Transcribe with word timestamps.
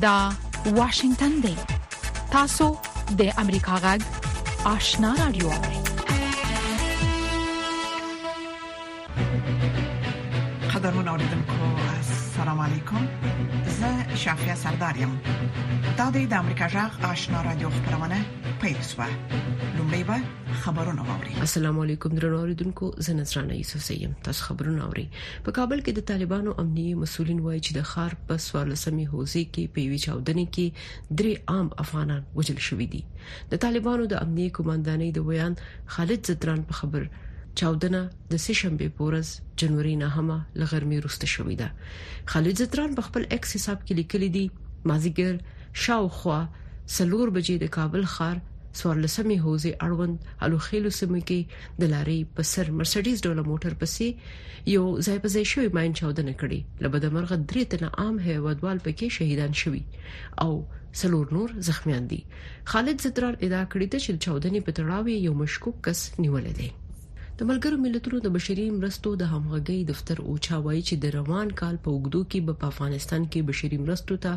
دا 0.00 0.30
واشنگتن 0.66 1.28
دی 1.42 1.54
تاسو 2.30 2.66
د 3.18 3.22
امریکا 3.38 3.74
غږ 3.84 4.00
آشنا 4.66 5.10
رادیو 5.18 5.50
قدرمن 10.74 11.08
اوریدونکو 11.08 11.52
السلام 11.98 12.60
علیکم 12.60 13.08
زه 13.80 14.16
شافیا 14.24 14.54
سردارم 14.64 15.16
دا 15.96 16.10
د 16.10 16.32
امریکا 16.32 16.68
غږ 16.68 17.04
آشنا 17.10 17.42
رادیو 17.44 17.68
خبرونه 17.70 18.24
پیل 18.64 18.80
شوه 18.94 19.04
لومړی 19.78 19.98
به 20.08 20.18
خبرونه 20.62 21.02
واوري 21.10 21.30
السلام 21.46 21.78
علیکم 21.84 22.14
درنو 22.16 22.38
اوریدونکو 22.40 22.88
زه 23.06 23.12
نذرانه 23.20 23.56
یوسف 23.56 23.82
سیم 23.86 24.12
تاسو 24.26 24.42
خبرونه 24.48 24.82
اوري 24.86 25.04
په 25.44 25.54
کابل 25.58 25.80
کې 25.84 25.92
د 25.98 26.04
طالبانو 26.10 26.54
امنیه 26.64 26.98
مسولین 27.04 27.40
وایي 27.46 27.60
چې 27.66 27.72
د 27.78 27.86
خار 27.92 28.16
په 28.26 28.36
14مې 28.44 29.06
حوزه 29.14 29.44
کې 29.54 29.72
په 29.76 29.94
وی 29.94 29.98
چاودنې 30.04 30.54
کې 30.58 31.08
درې 31.20 31.32
عام 31.54 31.70
افغانان 31.86 32.28
وژل 32.38 32.60
شوې 32.68 32.88
دي 32.96 33.02
د 33.54 33.62
طالبانو 33.66 34.10
د 34.14 34.22
امنیه 34.26 34.54
کمانډانۍ 34.60 35.18
د 35.18 35.28
ویان 35.30 35.56
خالد 35.96 36.30
زدران 36.32 36.62
په 36.70 36.80
خبر 36.82 37.08
چاودنه 37.60 38.04
د 38.36 38.44
سه 38.48 38.58
شنبه 38.62 38.92
پورز 39.02 39.34
جنوري 39.64 39.96
نه 40.04 40.22
هم 40.22 40.36
لغرمي 40.64 41.00
روسته 41.08 41.32
شوې 41.36 41.60
ده 41.64 42.32
خالد 42.34 42.62
زتران 42.64 43.00
په 43.02 43.08
خپل 43.10 43.30
ایکس 43.30 43.56
حساب 43.60 43.84
کې 43.84 44.02
لیکلي 44.04 44.32
دي 44.38 44.46
مازیګر 44.92 45.86
شاوخوا 45.88 46.40
سلور 46.96 47.28
بجې 47.36 47.56
د 47.62 47.66
کابل 47.76 48.02
ښار 48.14 48.36
سوارلسمي 48.80 49.34
حوزه 49.44 49.70
اړوند 49.88 50.16
الوخیلو 50.46 50.90
سیمه 51.00 51.20
کې 51.28 51.40
د 51.82 51.90
لارې 51.94 52.18
په 52.38 52.42
سر 52.52 52.66
مرسيډیز 52.78 53.16
ډول 53.26 53.38
موټر 53.50 53.72
پسې 53.80 54.08
یو 54.76 54.86
ځای 55.08 55.18
په 55.26 55.32
ځای 55.34 55.44
شوی 55.52 55.68
ماين 55.78 55.92
چاودنه 56.02 56.34
کړې 56.42 56.60
لبد 56.86 57.04
مرغه 57.18 57.36
درې 57.50 57.62
تنه 57.72 57.88
عام 58.00 58.14
هیوادوال 58.28 58.78
پکې 58.86 59.06
شهیدان 59.20 59.52
شوي 59.62 59.82
او 60.46 60.52
سلور 61.04 61.26
نور 61.38 61.48
زخمیان 61.70 62.04
دي 62.12 62.20
خالد 62.74 62.98
زدرال 63.08 63.34
ادعا 63.44 63.64
کړې 63.72 63.86
ده 63.92 63.98
چې 64.04 64.20
چاودنې 64.28 64.60
په 64.68 64.72
تړاو 64.82 65.04
یو 65.30 65.40
مشکوک 65.46 65.76
کس 65.90 66.00
نیولې 66.22 66.52
ده 66.62 66.68
د 67.40 67.44
ملګرو 67.48 67.76
ملتونو 67.82 68.18
د 68.24 68.30
بشري 68.32 68.64
مرستو 68.78 69.10
د 69.20 69.28
همغږي 69.34 69.74
دفتر 69.90 70.18
اوچا 70.30 70.56
وایي 70.64 70.80
چې 70.88 70.96
د 71.04 71.12
روان 71.14 71.52
کال 71.60 71.76
په 71.84 71.92
وګړو 71.94 72.20
کې 72.32 72.48
په 72.64 72.66
افغانستان 72.74 73.22
کې 73.26 73.44
بشري 73.50 73.78
مرستو 73.84 74.18
ته 74.24 74.32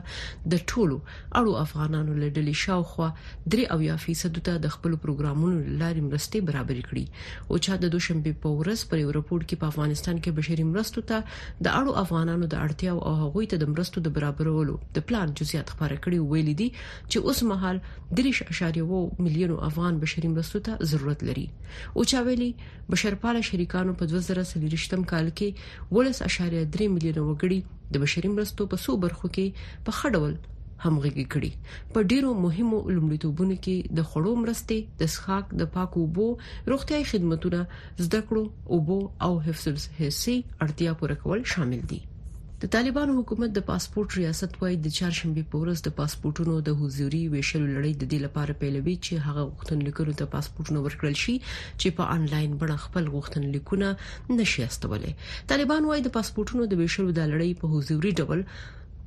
د 0.54 0.62
ټولو 0.72 1.00
اړو 1.40 1.56
افغانانو 1.64 2.14
لړلې 2.22 2.54
شاوخوا 2.62 3.10
3.5% 3.56 4.40
ته 4.50 4.62
د 4.66 4.72
خپل 4.76 4.96
پروګرامونو 5.08 5.60
لارې 5.82 6.06
مرستې 6.06 6.44
برابرې 6.52 6.86
کړې 6.92 7.50
اوچا 7.58 7.80
د 7.82 7.92
دوشنبه 7.98 8.36
په 8.46 8.62
ورځ 8.62 8.86
پر 8.94 9.04
یو 9.04 9.12
راپور 9.20 9.44
کې 9.44 9.64
په 9.66 9.74
افغانستان 9.76 10.24
کې 10.24 10.40
بشري 10.40 10.68
مرستو 10.72 11.06
ته 11.12 11.22
د 11.32 11.74
اړو 11.74 11.98
افغانانو 12.04 12.50
د 12.56 12.64
اړتیا 12.68 12.96
او 13.12 13.14
هغوی 13.26 13.52
ته 13.56 13.62
د 13.66 13.72
مرستو 13.74 14.06
د 14.08 14.16
برابرولو 14.20 14.78
د 15.00 15.08
پلان 15.12 15.36
جزئیات 15.42 15.76
خبره 15.76 16.00
کړې 16.08 16.32
ویل 16.32 16.54
دي 16.64 16.70
چې 16.80 17.28
اوس 17.28 17.44
مهال 17.52 17.84
3.2 18.24 19.30
میلیون 19.30 19.58
افغان 19.72 20.02
بشري 20.08 20.34
مرستو 20.40 20.66
ته 20.72 20.92
ضرورت 20.96 21.30
لري 21.32 21.48
او 21.76 22.10
چا 22.16 22.26
ویلي 22.32 22.52
بشرپاله 22.94 23.42
شریکانو 23.50 23.94
په 24.00 24.06
2023م 24.10 25.04
کال 25.12 25.28
کې 25.38 25.94
10.3 25.98 26.90
میلیون 26.96 27.26
وګړي 27.28 27.60
د 27.96 28.04
بشري 28.04 28.30
مرستو 28.36 28.68
په 28.74 28.78
څو 28.84 28.92
برخو 29.06 29.28
کې 29.38 29.48
په 29.88 29.92
خړول 30.02 30.34
همغږي 30.86 31.26
کړي 31.34 31.52
په 31.98 32.08
ډیرو 32.14 32.32
مهمو 32.46 32.80
لومړیتوبونو 32.96 33.56
کې 33.64 33.76
د 34.02 34.08
خړو 34.14 34.32
مرستې 34.44 34.78
د 35.00 35.02
ښاک 35.26 35.46
د 35.64 35.74
پاکو 35.76 36.02
بو 36.22 36.28
روغتيایي 36.76 37.10
خدماتو 37.16 37.50
زده 38.06 38.20
کړو 38.32 38.44
او 38.72 38.76
بو 38.88 39.00
او 39.30 39.34
حفظ 39.52 39.64
الصحه 39.76 40.36
اړتیا 40.64 40.92
پوره 41.02 41.16
کول 41.26 41.40
شامل 41.58 41.82
دي 41.94 42.02
د 42.66 42.66
طالبانو 42.76 43.14
حکومت 43.20 43.50
د 43.54 43.62
پاسپورت 43.70 44.10
ریاست 44.20 44.52
وای 44.60 44.74
د 44.80 44.88
چهارشنبه 44.98 45.42
په 45.52 45.58
ورځ 45.64 45.78
د 45.84 45.90
پاسپورتونو 46.00 46.54
د 46.68 46.70
حضوري 46.82 47.24
ویشلو 47.34 47.66
لړۍ 47.76 47.94
د 47.98 48.04
دې 48.12 48.20
لپاره 48.26 48.58
پیلوي 48.62 48.96
چې 49.06 49.24
هغه 49.28 49.42
غوښتنلیکونو 49.52 50.12
ته 50.20 50.26
پاسپورتونه 50.36 50.80
ورکړل 50.86 51.16
شي 51.24 51.36
چې 51.80 51.88
په 51.98 52.04
انلاین 52.18 52.52
بڼه 52.62 52.76
خپل 52.86 53.04
غوښتنلیکونه 53.16 53.88
نشي 54.40 54.62
استولې 54.70 55.12
طالبان 55.52 55.82
وای 55.86 56.00
د 56.04 56.10
پاسپورتونو 56.18 56.62
د 56.68 56.74
ویشلو 56.82 57.10
د 57.18 57.22
لړۍ 57.34 57.52
په 57.62 57.66
حضوري 57.74 58.12
ډول 58.20 58.40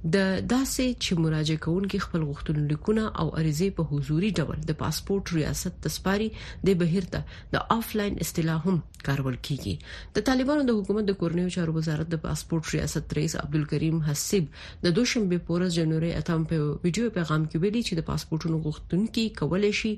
د 0.04 0.16
داسې 0.52 0.84
چې 1.04 1.16
مراجعه 1.24 1.60
کوونکي 1.66 1.98
خپل 2.06 2.20
غوښتنلیکونه 2.30 3.04
او 3.20 3.26
عریضې 3.38 3.68
په 3.76 3.82
حضوري 3.92 4.30
ډول 4.42 4.58
د 4.70 4.76
پاسپورت 4.82 5.32
ریاست 5.36 5.78
تسپاري 5.86 6.28
د 6.66 6.74
بهر 6.82 7.04
ته 7.14 7.22
د 7.54 7.62
آفلاین 7.76 8.14
اصطلاح 8.24 8.60
هم 8.68 8.74
کارول 9.06 9.36
کیږي 9.46 9.74
د 10.18 10.26
طالبانو 10.28 10.66
د 10.68 10.76
حکومت 10.80 11.04
د 11.08 11.12
کورنیو 11.22 11.54
چارو 11.56 11.72
وزارت 11.78 12.06
د 12.12 12.16
پاسپورت 12.26 12.70
ریاست 12.74 13.14
رئیس 13.20 13.36
عبدالکریم 13.44 13.96
حسیب 14.10 14.44
د 14.84 14.96
دوشنبه 15.00 15.38
پورز 15.48 15.70
جنوري 15.80 16.12
اتم 16.20 16.44
په 16.52 16.60
ویډیو 16.84 17.14
پیغام 17.16 17.48
کې 17.48 17.62
ویلي 17.64 17.82
چې 17.88 17.92
د 18.02 18.08
پاسپورتونو 18.12 18.62
غوښتونکي 18.68 19.26
کولای 19.42 19.74
شي 19.82 19.94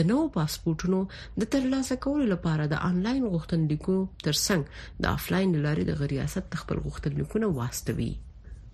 د 0.00 0.10
نوو 0.14 0.26
پاسپورتونو 0.40 1.02
د 1.40 1.52
ترلاسه 1.56 2.00
کولو 2.08 2.24
لپاره 2.34 2.70
د 2.74 2.84
آنلاین 2.90 3.22
غوښتنلیکونو 3.36 4.02
ترڅنګ 4.26 5.06
د 5.06 5.14
آفلاین 5.16 5.56
لارې 5.66 5.82
د 5.90 6.04
غریاست 6.04 6.60
خپل 6.64 6.86
غوښتنلیکونه 6.88 7.56
واستوي 7.60 8.12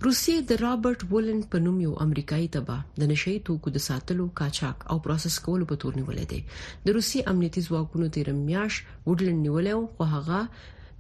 روسیې 0.06 0.36
د 0.48 0.52
رابرټ 0.64 1.00
وولن 1.12 1.38
په 1.52 1.56
نوم 1.64 1.78
یو 1.86 1.92
امریکایي 2.06 2.46
تبا 2.56 2.76
د 3.02 3.08
نشي 3.12 3.34
توکو 3.46 3.68
د 3.76 3.82
ساتلو 3.88 4.24
کاچاک 4.40 4.76
او 4.94 4.96
پروسس 5.06 5.36
کولو 5.46 5.68
په 5.72 5.76
تور 5.84 5.92
نیولې 6.00 6.26
ده 6.32 6.40
د 6.84 6.96
روسي 6.96 7.18
امنیتي 7.32 7.60
ځواکونو 7.68 8.06
تیر 8.16 8.28
میاش 8.48 8.72
وډلن 9.08 9.38
نیولې 9.46 9.72
او 9.76 9.82
خو 9.94 10.02
هغه 10.14 10.40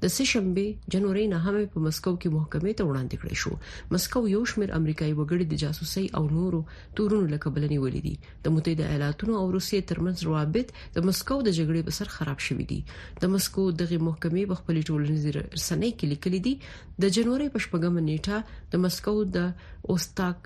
د 0.02 0.10
سشنبه 0.16 0.64
جنوري 0.94 1.22
نه 1.30 1.38
هم 1.44 1.56
په 1.74 1.78
مسکو 1.86 2.10
کې 2.20 2.28
محکمې 2.34 2.72
ته 2.78 2.82
وړاندې 2.88 3.20
کړی 3.22 3.36
شو 3.42 3.52
مسکو 3.94 4.20
یو 4.34 4.40
شمیر 4.50 4.70
امریکایي 4.78 5.12
وګړي 5.16 5.44
د 5.48 5.54
جاسوسي 5.62 6.04
او 6.18 6.22
نورو 6.36 6.60
تورونو 6.98 7.26
لکبلني 7.34 7.78
ولیدي 7.84 8.12
د 8.26 8.46
متحده 8.56 8.84
ایالاتونو 8.92 9.32
او 9.40 9.46
روسیې 9.56 9.88
ترمنځ 9.92 10.18
روابط 10.28 10.66
د 10.96 11.08
مسکو 11.08 11.36
د 11.44 11.48
جګړې 11.58 11.80
په 11.88 11.92
سر 11.98 12.08
خراب 12.16 12.38
شوې 12.46 12.66
دي 12.74 12.80
د 13.24 13.32
مسکو 13.34 13.62
دغه 13.80 13.96
محکمې 14.08 14.44
په 14.50 14.54
خپل 14.60 14.76
ټولنیز 14.88 15.24
رسنۍ 15.36 15.90
کې 15.98 16.06
لیکلي 16.12 16.40
دي 16.46 16.54
د 17.06 17.12
جنوري 17.16 17.48
پښپګم 17.54 17.94
نیټه 18.10 18.38
د 18.74 18.84
مسکو 18.84 19.14
د 19.38 19.50
اوستاک 19.94 20.36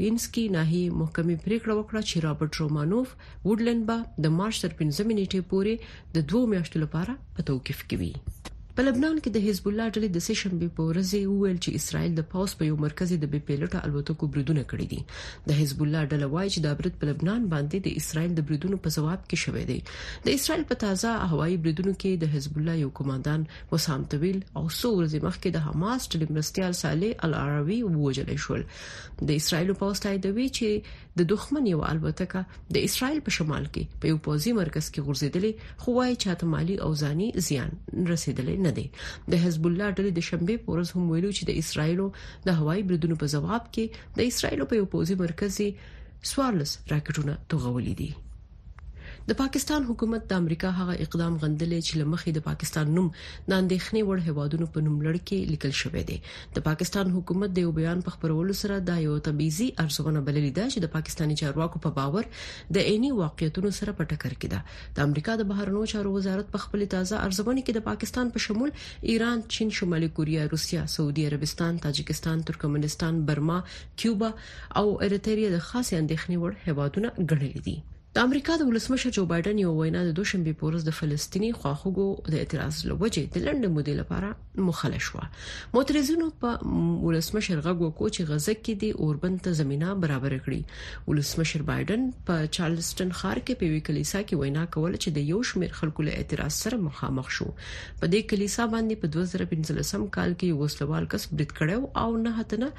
وینسکی 0.00 0.44
ناهي 0.56 0.84
محکمې 1.02 1.36
پریکړه 1.48 1.72
وکړه 1.78 2.00
چې 2.08 2.16
رابرټ 2.26 2.52
رومانوف 2.64 3.08
وډلند 3.48 3.82
با 3.92 3.98
د 4.28 4.32
مارچ 4.38 4.56
تر 4.64 4.72
15 4.80 5.12
نیټه 5.20 5.40
پورې 5.52 5.92
د 6.16 6.26
دوه 6.34 6.44
میاشتو 6.54 6.82
لپاره 6.86 7.18
په 7.40 7.46
توقيف 7.52 7.84
کې 7.84 8.00
وي 8.04 8.14
په 8.76 8.82
لبنان 8.84 9.16
کې 9.24 9.30
د 9.32 9.40
حزب 9.44 9.66
الله 9.68 9.86
ډلې 9.94 10.08
د 10.12 10.20
سیشنبه 10.26 10.66
په 10.76 10.84
ورځ 10.90 11.08
ویل 11.30 11.56
چې 11.64 11.72
اسرائیل 11.78 12.12
د 12.18 12.22
پاوس 12.34 12.52
په 12.60 12.68
یو 12.68 12.76
مرکز 12.84 13.10
د 13.24 13.28
بي 13.32 13.40
پيلټ 13.48 13.74
الوتکو 13.88 14.28
بریدونه 14.36 14.62
کړې 14.70 14.86
دي 14.92 15.00
د 15.50 15.58
حزب 15.58 15.82
الله 15.86 16.04
ډله 16.12 16.28
وایي 16.34 16.48
چې 16.54 16.60
دا 16.66 16.70
برید 16.78 16.94
په 17.02 17.08
لبنان 17.10 17.42
باندې 17.54 17.80
د 17.86 18.00
اسرائیل 18.02 18.32
د 18.38 18.46
بریدونو 18.50 18.78
په 18.86 18.92
جواب 18.96 19.26
کې 19.26 19.42
شوې 19.42 19.64
دي 19.70 19.76
د 20.28 20.40
اسرائیل 20.40 20.64
په 20.70 20.78
تازه 20.84 21.28
هوایي 21.32 21.58
بریدونو 21.66 21.92
کې 21.96 22.22
د 22.22 22.32
حزب 22.36 22.56
الله 22.62 22.76
یو 22.84 22.88
کمانډان 23.02 23.44
وسام 23.74 24.06
طويل 24.14 24.38
او 24.38 24.64
څو 24.64 24.94
ورځې 24.96 25.28
مخکې 25.28 25.50
د 25.58 25.66
حماس 25.66 26.08
ډلې 26.12 26.34
مرستيال 26.38 26.78
صالح 26.82 27.28
العربي 27.30 27.78
ووجل 27.90 28.32
شول 28.46 28.66
د 29.32 29.34
اسرائیل 29.42 29.74
په 29.74 29.80
پاوس 29.84 30.04
تاییدوي 30.06 30.48
چې 30.62 30.98
د 31.20 31.30
دښمن 31.34 31.70
یو 31.74 31.82
الوتکه 31.90 32.72
د 32.78 32.86
اسرائیل 32.90 33.20
په 33.28 33.36
شمال 33.38 33.68
کې 33.68 34.00
په 34.04 34.14
یو 34.16 34.24
پوزي 34.30 34.56
مرکز 34.62 34.90
کې 34.94 35.06
غورځېدلې 35.06 35.78
خو 35.84 35.98
وايي 36.00 36.16
چې 36.24 36.54
مالی 36.56 36.80
او 36.88 36.90
ځاني 37.04 37.30
زیان 37.50 38.10
رسیدلی 38.14 38.58
نه 38.66 38.72
دی 38.78 38.86
د 39.32 39.34
حزب 39.44 39.64
الله 39.68 39.88
ډلې 39.96 40.12
د 40.14 40.20
شنبه 40.28 40.54
په 40.64 40.68
ورځ 40.74 40.88
هم 40.94 41.04
ویلو 41.12 41.30
چې 41.36 41.42
د 41.46 41.50
اسرایلو 41.62 42.06
د 42.46 42.58
هوایي 42.58 42.82
بریدونو 42.88 43.16
په 43.22 43.26
جواب 43.34 43.62
کې 43.74 43.84
د 44.18 44.30
اسرایلو 44.32 44.68
په 44.72 44.80
یو 44.80 44.90
پوزي 44.92 45.14
مرکزي 45.24 45.68
سوارلس 46.32 46.70
راکټونه 46.92 47.32
توغولي 47.52 47.94
دي 48.00 48.10
د 49.28 49.32
پاکستان 49.40 49.82
حکومت 49.88 50.22
د 50.30 50.40
امریکا 50.42 50.70
هغه 50.78 50.94
اقدام 51.02 51.34
غندلې 51.42 51.78
چې 51.88 51.92
لمخې 52.00 52.30
د 52.36 52.40
پاکستان 52.48 52.86
نوم 52.96 53.04
د 53.10 53.50
اندېښنې 53.62 54.02
وړ 54.08 54.18
هوادونو 54.28 54.66
په 54.76 54.86
نوم 54.86 54.96
لړ 55.06 55.16
کې 55.28 55.48
لیکل 55.52 55.74
شوې 55.80 56.02
ده 56.08 56.16
د 56.56 56.64
پاکستان 56.68 57.06
حکومت 57.16 57.50
د 57.58 57.66
یو 57.66 57.70
بیان 57.78 57.98
په 58.06 58.10
خبرولو 58.14 58.54
سره 58.62 58.76
دا 58.88 58.96
یو 59.06 59.14
تبيزي 59.28 59.68
ارزونه 59.84 60.20
بللې 60.28 60.50
ده 60.58 60.64
چې 60.72 60.78
د 60.86 60.90
پاکستاني 60.96 61.34
چارواکو 61.42 61.82
په 61.84 61.90
باور 61.98 62.24
د 62.78 62.88
عيني 62.94 63.10
واقعیتونو 63.20 63.70
سره 63.78 63.94
په 64.00 64.04
ټکر 64.14 64.32
کې 64.40 64.48
ده 64.56 64.60
د 64.98 65.06
امریکا 65.08 65.32
د 65.42 65.48
بهرنیو 65.52 65.84
چارو 65.94 66.14
وزارت 66.16 66.46
په 66.56 66.64
خپل 66.64 66.86
تازه 66.96 67.22
ارزونه 67.28 67.60
کې 67.62 67.72
د 67.78 67.86
پاکستان 67.90 68.34
په 68.38 68.44
شمول 68.46 68.70
ایران، 69.14 69.44
چین، 69.58 69.70
شمالي 69.78 70.08
کوریا، 70.18 70.42
روسیا، 70.56 70.82
سعودي 70.96 71.26
عربستان، 71.30 71.78
تاجکستان، 71.86 72.44
ترکمنستان، 72.50 73.22
برما، 73.30 73.58
کیوبا 74.00 74.30
او 74.82 74.86
ارتریا 75.08 75.48
د 75.54 75.58
خاصې 75.70 76.04
اندېښنې 76.04 76.36
وړ 76.42 76.52
هوادونه 76.66 77.08
ګڼلې 77.16 77.66
دي 77.70 77.76
د 78.16 78.24
امریکا 78.28 78.54
د 78.60 78.64
ولسمشر 78.68 79.10
جو 79.16 79.22
بایدن 79.28 79.58
یو 79.60 79.68
وینا 79.76 80.00
د 80.06 80.08
دوشنبه 80.16 80.52
پورز 80.62 80.82
د 80.86 80.92
فلسطینی 80.96 81.48
خواخوږو 81.58 82.06
د 82.32 82.34
اعتراض 82.40 82.80
لوجه 82.88 83.20
د 83.36 83.44
لنډ 83.44 83.68
مودې 83.76 83.94
لپاره 84.00 84.64
مخاله 84.66 84.98
شو 85.06 85.22
معترضینو 85.76 86.26
په 86.42 86.74
ولسمشر 87.04 87.62
غږ 87.66 87.86
وکړ 87.86 88.12
چې 88.16 88.30
غزه 88.32 88.54
کې 88.58 88.74
د 88.82 89.06
اوربند 89.06 89.40
ته 89.46 89.56
زمينه 89.60 89.94
برابر 90.02 90.36
کړي 90.42 91.06
ولسمشر 91.06 91.64
بایدن 91.70 92.04
په 92.26 92.50
چارلستن 92.58 93.14
ښار 93.22 93.40
کې 93.44 93.62
په 93.62 93.72
وی 93.76 93.78
کلیسا 93.88 94.20
کې 94.26 94.42
وینا 94.44 94.66
کول 94.76 94.98
چې 95.00 95.16
د 95.20 95.32
یو 95.32 95.40
شمیر 95.52 95.72
خلکو 95.80 96.06
له 96.10 96.18
اعتراض 96.20 96.60
سره 96.66 96.80
مخامخ 96.90 97.32
شو 97.38 97.48
په 97.54 98.12
دې 98.16 98.34
کلیسا 98.34 98.68
باندې 98.76 99.02
په 99.06 99.16
2015 99.16 100.06
کال 100.18 100.36
کې 100.42 100.46
یو 100.52 100.70
سوال 100.76 101.10
کس 101.16 101.26
برید 101.32 101.56
کړو 101.62 101.90
او 102.04 102.20
نه 102.28 102.36
هتنه 102.42 102.70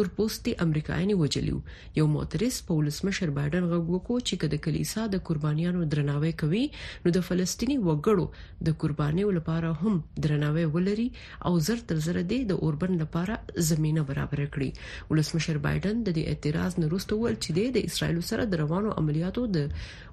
تورپوستي 0.00 0.58
امریکایي 0.68 1.20
وجلیو 1.26 1.62
یو 2.02 2.10
معترض 2.16 2.62
په 2.72 2.80
ولسمشر 2.82 3.36
بایدن 3.42 3.70
غږ 3.76 3.86
وکړ 3.90 4.26
چې 4.26 4.58
کله 4.70 4.76
کلیسا 4.78 5.04
د 5.12 5.18
قربانیانو 5.28 5.80
درناوی 5.92 6.30
کوي 6.40 6.60
نو 7.04 7.08
د 7.16 7.22
فلسطینی 7.28 7.76
وګړو 7.86 8.26
د 8.66 8.74
قربانیو 8.82 9.28
لپاره 9.38 9.68
هم 9.82 9.94
درناوی 10.26 10.66
ولري 10.76 11.06
او 11.50 11.52
زر 11.68 11.78
تر 11.92 11.96
زر 12.06 12.18
دی 12.32 12.38
د 12.50 12.60
اوربن 12.66 12.92
لپاره 13.02 13.34
زمينه 13.70 14.02
برابر 14.10 14.40
کړي 14.54 14.70
ولسمشر 15.10 15.56
بایدن 15.64 15.96
د 16.08 16.14
دې 16.18 16.24
اعتراض 16.34 16.72
نه 16.80 16.86
وروسته 16.90 17.12
ول 17.22 17.36
چې 17.44 17.48
د 17.78 17.88
اسرایل 17.90 18.18
سره 18.30 18.42
د 18.52 18.62
روانو 18.62 18.94
عملیاتو 19.02 19.42
د 19.56 19.66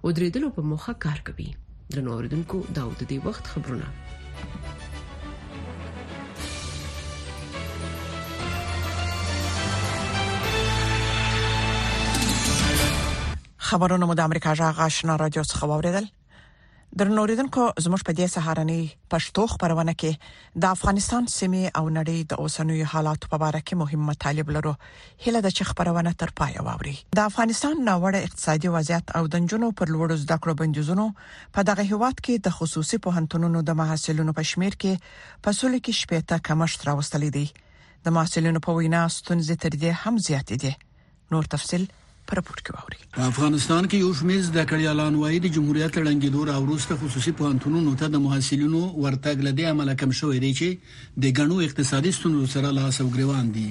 ودریدلو 0.08 0.48
په 0.58 0.62
مخه 0.72 0.94
کار 1.06 1.20
کوي 1.30 1.48
درنو 1.98 2.12
اوریدونکو 2.18 2.58
دا 2.78 2.84
د 3.04 3.08
دې 3.10 3.20
وخت 3.30 3.46
خبرونه 3.54 3.88
خبرونه 13.76 14.06
مو 14.08 14.14
د 14.18 14.22
امریکا 14.30 14.52
جغ 14.58 14.78
آشنا 14.84 15.16
رادیو 15.20 15.42
څخه 15.52 15.68
واوریدل 15.70 16.06
درنوریدونکو 17.00 17.64
زموږ 17.86 18.02
په 18.10 18.14
دې 18.20 18.28
سهارنۍ 18.36 18.84
پښتو 19.14 19.44
خبرونه 19.54 19.94
کې 20.04 20.62
د 20.66 20.76
افغانستان 20.76 21.28
سیمې 21.34 21.64
او 21.80 21.84
نړۍ 21.98 22.20
د 22.34 22.44
اوسنوي 22.44 22.86
حالات 22.92 23.28
په 23.34 23.38
اړه 23.48 23.62
کې 23.66 23.80
مهم 23.82 24.06
مطالب 24.12 24.54
لرو 24.58 24.74
هله 25.26 25.42
د 25.48 25.56
چ 25.58 25.68
خبرونه 25.72 26.14
تر 26.24 26.32
پای 26.40 26.56
واوري 26.70 26.94
د 27.20 27.24
افغانستان 27.32 27.76
ناوړه 27.90 28.24
اقتصادي 28.30 28.72
وضعیت 28.78 29.12
او 29.20 29.24
د 29.36 29.44
جنونو 29.56 29.72
پر 29.84 29.92
لوړو 29.96 30.18
زده 30.24 30.38
کړو 30.46 30.58
بندیزونو 30.64 31.10
په 31.60 31.68
دغه 31.72 31.86
هواد 31.92 32.18
کې 32.22 32.48
د 32.48 32.58
خصوصي 32.62 33.02
پوهنتونونو 33.10 33.66
د 33.72 33.80
محصلینو 33.84 34.38
په 34.40 34.50
شمیر 34.54 34.80
کې 34.86 35.04
په 35.10 35.58
سولې 35.60 35.88
کې 35.88 36.00
شپې 36.00 36.32
ته 36.32 36.48
کمښت 36.52 36.90
راوستل 36.92 37.28
دي 37.40 37.46
د 38.08 38.18
محصلینو 38.22 38.64
په 38.70 38.80
وینا 38.82 39.04
ستونزې 39.20 39.62
تر 39.68 39.78
دې 39.78 40.02
هم 40.06 40.24
زیاتې 40.32 40.66
دي 40.66 41.38
نور 41.38 41.54
تفصيل 41.58 41.88
پر 42.30 42.36
راپور 42.40 42.60
کې 42.66 42.74
واوري 42.78 43.00
په 43.16 43.28
افغانستان 43.32 43.88
کې 43.90 44.00
یو 44.04 44.12
شمېر 44.20 44.48
د 44.58 44.68
کړیالان 44.72 45.18
وایي 45.24 45.40
د 45.46 45.52
جمهوریت 45.58 45.98
لړنګېدو 45.98 46.46
راوروسته 46.50 46.98
خصوصي 47.02 47.34
پوهنتونونو 47.42 47.94
ته 48.02 48.12
د 48.16 48.22
محصولینو 48.28 48.82
ورتګ 49.06 49.44
لدې 49.48 49.68
عمل 49.74 49.92
کم 50.04 50.16
شوې 50.20 50.40
دی 50.46 50.52
چې 50.60 51.20
د 51.26 51.36
غنو 51.40 51.60
اقتصادي 51.66 52.14
ستونزو 52.20 52.48
سره 52.56 52.72
لاس 52.80 53.02
او 53.04 53.08
ګریوان 53.18 53.52
دي 53.58 53.66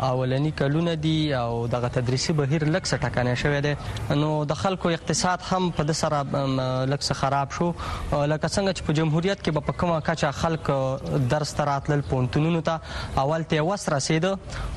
اولنی 0.06 0.50
کلونه 0.58 0.92
دي 1.02 1.18
او 1.40 1.58
دغه 1.74 1.88
تدریسي 1.96 2.32
بهیر 2.40 2.64
لکه 2.68 2.86
څه 2.92 2.96
ټکنه 3.02 3.34
شوې 3.42 3.60
ده 3.66 4.16
نو 4.22 4.30
د 4.52 4.56
خلکو 4.62 4.90
اقتصاد 4.94 5.44
هم 5.50 5.68
په 5.76 5.86
د 5.90 5.96
سره 5.98 6.22
لکه 6.32 7.04
څه 7.04 7.18
خراب 7.20 7.52
شو 7.58 7.68
لکه 7.68 8.50
څنګه 8.54 8.70
چې 8.70 8.88
په 8.88 8.96
جمهوریت 9.00 9.44
کې 9.44 9.68
په 9.68 9.78
کومه 9.82 10.00
کچا 10.08 10.30
خلک 10.40 10.72
درس 11.34 11.54
تراتل 11.60 12.02
پونتونونو 12.08 12.64
ته 12.70 13.24
اول 13.26 13.46
ته 13.54 13.68
وس 13.70 13.88
رسید 13.96 14.28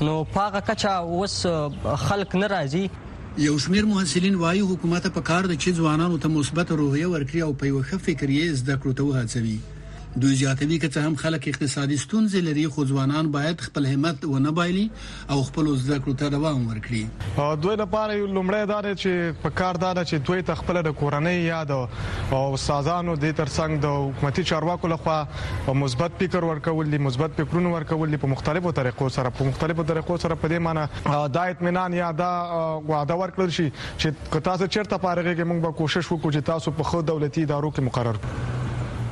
نو 0.09 0.15
پاغه 0.37 0.63
کچا 0.69 0.93
وس 1.15 1.39
خلک 2.05 2.35
ناراضي 2.43 2.83
یو 3.47 3.57
شمیر 3.67 3.89
محصلین 3.95 4.39
وايي 4.45 4.61
حکومت 4.75 5.09
په 5.15 5.27
کار 5.33 5.51
د 5.55 5.61
چي 5.65 5.75
ځوانانو 5.81 6.21
ته 6.27 6.33
مثبت 6.39 6.77
روحیه 6.83 7.11
ورکړي 7.17 7.49
او 7.49 7.59
په 7.63 7.73
یو 7.75 7.83
ښه 7.89 8.09
فکر 8.11 8.33
یې 8.33 8.63
زده 8.63 8.79
کړو 8.79 8.97
ته 9.01 9.11
وهڅوي 9.11 9.57
دوی 10.17 10.35
زیاتوي 10.35 10.77
چې 10.79 10.99
هم 11.07 11.15
خلک 11.21 11.43
اقتصادي 11.47 11.95
ستونزې 12.03 12.39
لري 12.45 12.65
خو 12.75 12.83
ځوانان 12.91 13.27
باید 13.33 13.59
خپل 13.65 13.87
همت 13.87 14.23
و 14.25 14.37
نه 14.39 14.51
بایلي 14.59 14.85
او 15.33 15.43
خپل 15.49 15.67
زده 15.81 15.97
کړو 16.05 16.13
ته 16.21 16.29
دوام 16.35 16.61
ورکړي 16.69 17.57
دوی 17.65 17.75
لپاره 17.81 18.13
یو 18.15 18.25
لمړی 18.37 18.63
دار 18.71 18.87
چې 18.95 19.43
په 19.43 19.51
کاردار 19.59 19.99
چې 20.03 20.15
دوی 20.29 20.41
ته 20.47 20.55
خپل 20.61 20.79
د 20.87 20.95
کورنۍ 21.01 21.35
یاد 21.49 21.71
او 22.37 22.57
سازانو 22.63 23.15
د 23.25 23.35
ترڅنګ 23.41 23.83
د 23.85 23.93
حکومتي 24.07 24.43
چارواکو 24.53 24.91
لخوا 24.93 25.17
په 25.67 25.75
مثبت 25.83 26.17
فکر 26.23 26.47
ورکول 26.51 26.89
دي 26.95 27.01
مثبت 27.09 27.37
فکرونه 27.41 27.73
ورکول 27.75 28.15
دي 28.17 28.21
په 28.25 28.29
مختلفو 28.33 28.71
طریقو 28.81 29.09
سره 29.19 29.33
په 29.41 29.49
مختلفو 29.51 29.85
طریقو 29.93 30.17
سره 30.25 30.39
په 30.45 30.55
دې 30.55 30.63
معنی 30.69 31.27
دا 31.37 31.43
اطمینان 31.53 31.97
یا 32.01 32.07
دا 32.25 32.31
وعده 32.55 33.19
ورکړل 33.21 33.53
شي 33.59 33.67
چې 33.75 34.31
که 34.33 34.41
تاسو 34.49 34.69
چیرته 34.77 34.99
پارغه 35.07 35.35
کې 35.35 35.49
موږ 35.51 35.67
به 35.67 35.77
کوشش 35.83 36.11
وکړو 36.11 36.35
چې 36.35 36.49
تاسو 36.53 36.75
په 36.81 36.91
خو 36.93 37.03
دولتي 37.13 37.45
ادارو 37.49 37.71
کې 37.75 37.91
مقرر 37.91 38.19
کړو 38.25 38.67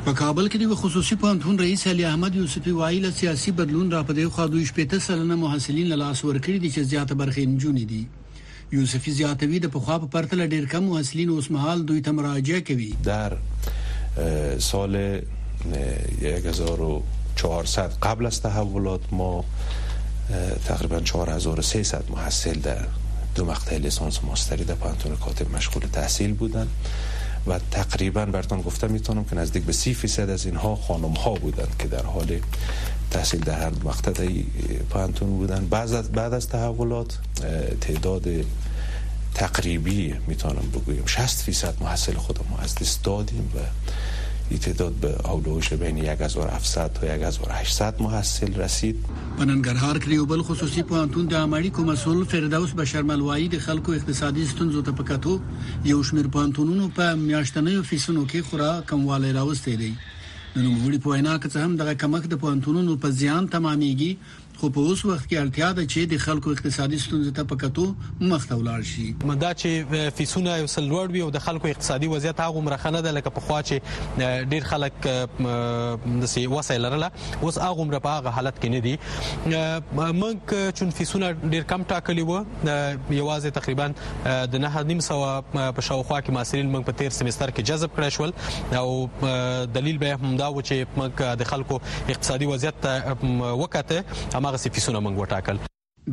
په 0.08 0.14
کابل 0.20 0.48
کې 0.52 0.58
د 0.72 0.76
خصوصي 0.80 1.16
پانتون 1.22 1.56
رئیس 1.60 1.82
علي 1.94 2.04
احمد 2.10 2.36
یوسفي 2.38 2.72
وایي 2.76 3.00
له 3.06 3.12
سیاسي 3.20 3.52
بدلون 3.56 3.90
را 3.94 4.00
پدې 4.12 4.28
خو 4.36 4.44
دوی 4.52 4.66
شپته 4.70 5.00
سلنه 5.08 5.36
محصلین 5.42 5.90
له 5.92 5.98
لاس 6.02 6.22
ورکړي 6.28 6.62
دي 6.66 6.70
چې 6.76 6.88
زیاته 6.92 7.18
برخه 7.22 7.42
یې 7.42 7.50
نجونې 7.56 7.86
دي 7.94 8.04
یوسفی 8.78 9.16
زیاتوی 9.18 9.60
د 9.66 9.74
پخوا 9.74 9.98
په 10.04 10.08
پرتله 10.14 10.46
ډیر 10.54 10.66
کم 10.76 10.88
محصلین 10.92 11.34
اوس 11.36 11.48
مهال 11.56 11.80
دوی 11.90 12.00
ته 12.06 12.12
مراجعه 12.20 12.62
کوي 12.70 12.92
در 13.10 13.32
سال 14.70 14.94
1400 15.82 18.02
قبل 18.08 18.24
از 18.32 18.38
تحولات 18.48 19.04
ما 19.24 19.32
تقریبا 20.70 21.00
4300 21.14 22.04
محصل 22.16 22.58
در 22.72 22.84
دو 23.36 23.42
مقطع 23.52 23.76
لیسانس 23.90 24.16
ماستری 24.30 24.64
در 24.74 24.80
پانتون 24.88 25.12
کاتب 25.28 25.48
مشغول 25.60 25.84
تحصیل 26.02 26.32
بودند 26.46 26.68
و 27.48 27.60
تقریبا 27.72 28.26
برتون 28.26 28.62
گفته 28.62 28.88
میتونم 28.88 29.24
که 29.24 29.36
نزدیک 29.36 29.64
به 29.64 29.74
سی 29.74 29.94
فیصد 29.94 30.30
از 30.30 30.46
اینها 30.46 30.76
خانم 30.76 31.14
ها 31.14 31.34
بودند 31.34 31.76
که 31.80 31.88
در 31.88 32.06
حال 32.06 32.40
تحصیل 33.12 33.40
در 33.40 33.60
هر 33.60 33.72
پانتون 34.90 35.30
بودن 35.30 35.66
بعد 35.68 35.94
از, 35.94 36.12
بعد 36.12 36.34
از 36.34 36.48
تحولات 36.50 37.18
تعداد 37.82 38.26
تقریبی 39.34 40.16
میتونم 40.28 40.72
بگویم 40.74 41.06
60 41.06 41.28
فیصد 41.42 41.74
محصل 41.82 42.14
خودم 42.14 42.46
از 42.62 42.76
دست 42.76 43.04
دادیم 43.04 43.52
و 43.56 43.60
تعداد 44.56 44.94
به 44.94 45.30
اولوش 45.32 45.74
بین 45.74 45.98
1700 45.98 46.94
تا 46.94 47.08
1800 47.08 48.02
محصل 48.02 48.54
رسید 48.56 49.06
په 49.38 49.44
ننګرهار 49.46 50.00
کې 50.04 50.08
یو 50.14 50.26
بل 50.26 50.42
خصوصي 50.42 50.84
پوهنتون 50.84 51.26
د 51.28 51.34
امریکو 51.48 51.84
مسول 51.90 52.24
فردوس 52.32 52.72
بشرملوایی 52.82 53.48
د 53.56 53.60
خلکو 53.66 53.94
اقتصادي 53.94 54.46
ستونزو 54.52 54.82
ته 54.82 54.92
پکاتو 55.02 55.38
یو 55.90 56.04
شمیر 56.12 56.28
پوهنتونونو 56.38 56.88
په 57.00 57.18
میاشتنۍ 57.26 57.84
فیسونو 57.90 58.24
کې 58.30 58.50
خورا 58.50 58.72
کموالی 58.92 59.32
راوستي 59.40 59.76
دي 59.84 59.92
نو 59.98 60.72
موږ 60.76 61.02
په 61.06 61.18
وینا 61.18 61.38
کې 61.40 61.70
هم 61.70 61.76
دغه 61.84 61.94
کمک 62.06 62.30
د 62.36 62.40
پوهنتونونو 62.46 62.98
په 63.06 63.18
زیان 63.24 63.52
تمامېږي 63.56 64.12
خو 64.60 64.68
په 64.76 64.82
اوس 64.90 65.02
وخت 65.06 65.26
کې 65.32 65.40
اړتیا 65.40 65.68
ده 65.78 65.84
چې 65.94 66.10
د 66.14 66.22
خلکو 66.22 66.52
اقتصادي 66.52 66.98
ستونزې 67.02 67.34
ته 67.40 67.48
پکاتو 67.50 67.84
مخته 68.30 68.56
ولاړ 68.62 68.86
شي 68.92 69.04
مدا 69.32 69.50
چې 69.62 70.08
فیسونه 70.20 70.54
یو 70.62 70.70
سلوړ 70.76 71.12
وي 71.16 71.22
او 71.26 71.28
د 71.36 71.44
خلکو 71.48 71.68
اقتصادي 71.72 72.08
وضعیت 72.14 72.40
هغه 72.46 72.64
مرخنه 72.68 73.02
ده 73.08 73.12
لکه 73.18 73.32
په 73.36 73.44
خوا 73.50 73.60
چې 73.70 74.26
ډیر 74.54 74.66
خلک 74.70 74.98
د 76.22 76.32
سي 76.32 76.46
وسایلرله 76.54 77.10
اوس 77.18 77.60
هغه 77.66 77.86
مر 77.92 78.02
په 78.08 78.14
هغه 78.16 78.34
حالت 78.40 78.58
کې 78.64 78.72
نه 78.76 78.80
دي 78.88 80.16
منک 80.24 80.56
چون 80.82 80.96
فیسونه 81.02 81.54
ډیر 81.54 81.68
کم 81.74 81.86
ټاکلی 81.94 82.26
وو 82.32 82.40
یوازې 82.40 83.56
تقریبا 83.60 83.88
د 84.56 84.66
نه 84.66 84.84
نیم 84.94 85.06
سو 85.10 85.20
په 85.54 85.88
شاوخوا 85.90 86.20
کې 86.22 86.38
ماسرین 86.40 86.74
منک 86.78 86.90
په 86.90 87.00
13 87.04 87.20
سمستر 87.22 87.54
کې 87.54 87.70
جذب 87.74 87.96
کړی 88.00 88.10
شو 88.18 88.82
او 89.62 89.70
دلیل 89.78 90.04
به 90.08 90.20
هم 90.26 90.36
دا 90.44 90.52
و 90.56 90.68
چې 90.72 91.00
منک 91.04 91.24
د 91.46 91.52
خلکو 91.54 91.80
اقتصادي 92.18 92.52
وضعیت 92.56 92.92
وکته 93.64 94.44
همغه 94.48 94.58
سفیسونه 94.64 95.00
موږ 95.06 95.16
وټاکل 95.24 95.58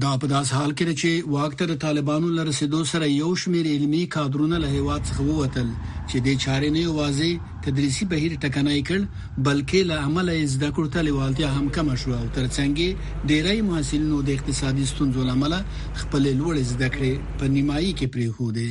دا 0.03 0.13
په 0.23 0.27
داس 0.35 0.49
حال 0.57 0.71
کې 0.79 0.95
چې 1.01 1.11
واکټر 1.35 1.69
طالبانو 1.85 2.29
لرسېدو 2.39 2.81
سره 2.93 3.07
یو 3.23 3.29
شمېر 3.43 3.67
علمي 3.75 4.01
کادرونه 4.17 4.57
له 4.63 4.69
هیواد 4.77 5.03
څخه 5.11 5.23
ووتل 5.29 5.69
چې 6.11 6.17
د 6.29 6.41
چارې 6.45 6.71
نه 6.77 6.83
واضح 6.99 7.29
تدریسي 7.67 8.05
بهیر 8.13 8.33
ټکنای 8.45 8.81
کړ 8.89 9.01
بلکې 9.47 9.81
له 9.91 9.97
عمل 10.07 10.29
یې 10.39 10.45
زده 10.55 10.69
کړو 10.75 10.89
ته 10.97 11.01
لیوالتیا 11.11 11.49
هم 11.59 11.67
کم 11.77 11.89
شو 12.05 12.11
او 12.21 12.25
ترڅنګ 12.41 12.75
ډیری 13.33 13.59
محصلینو 13.71 14.19
د 14.31 14.35
اقتصادي 14.39 14.87
ستونزو 14.93 15.25
لامل 15.31 15.55
خپل 16.03 16.23
لوړ 16.41 16.55
زده 16.73 16.89
کړې 16.97 17.13
په 17.39 17.45
نیمایي 17.57 17.93
کې 17.95 18.07
پرې 18.17 18.39
خو 18.39 18.49
دي 18.59 18.71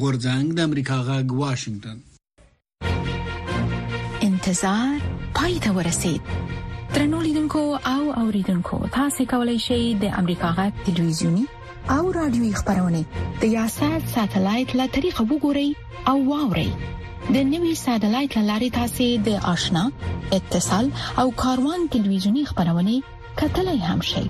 غورځنګ 0.00 0.46
د 0.60 0.62
امریکا 0.70 0.98
غاګ 1.10 1.26
واشنگټن 1.44 2.00
انتظار 4.30 4.96
پای 5.36 5.54
ته 5.68 5.76
ورسید 5.80 6.24
ترنو 6.94 7.20
لیدونکو 7.20 7.78
او 7.86 8.10
اوریدونکو 8.22 8.76
تاسو 8.96 9.24
کولی 9.30 9.56
شئ 9.66 9.78
د 10.02 10.10
امریکا 10.18 10.48
غا 10.56 10.66
ټلویزیونی 10.88 11.44
او 11.94 12.10
رادیوي 12.16 12.50
خبرونه 12.58 13.00
د 13.42 13.54
یاشات 13.54 14.04
ساتلایت 14.12 14.74
له 14.80 14.86
طریقو 14.96 15.24
وګورئ 15.32 15.68
او 16.12 16.14
واورئ 16.28 16.70
د 17.36 17.42
نوي 17.54 17.72
ساتلایت 17.80 18.36
لاري 18.50 18.68
تاسو 18.76 19.06
د 19.30 19.40
آشنا 19.54 19.82
اتصال 20.38 20.92
او 21.24 21.24
کاروان 21.44 21.88
ټلویزیونی 21.96 22.44
خبرونه 22.52 22.94
کتلای 23.42 23.78
هم 23.88 24.06
شئ 24.10 24.24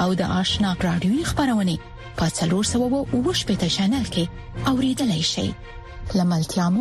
او 0.07 0.09
د 0.23 0.33
آشنا 0.41 0.73
رادیوي 0.89 1.25
خبرونه 1.35 1.77
په 2.01 2.33
398 2.43 3.47
پټ 3.53 3.79
چنل 3.79 4.05
کې 4.19 4.75
اوریدلای 4.75 5.25
شئ 5.35 5.49
لملتیا 6.19 6.65
مو 6.75 6.81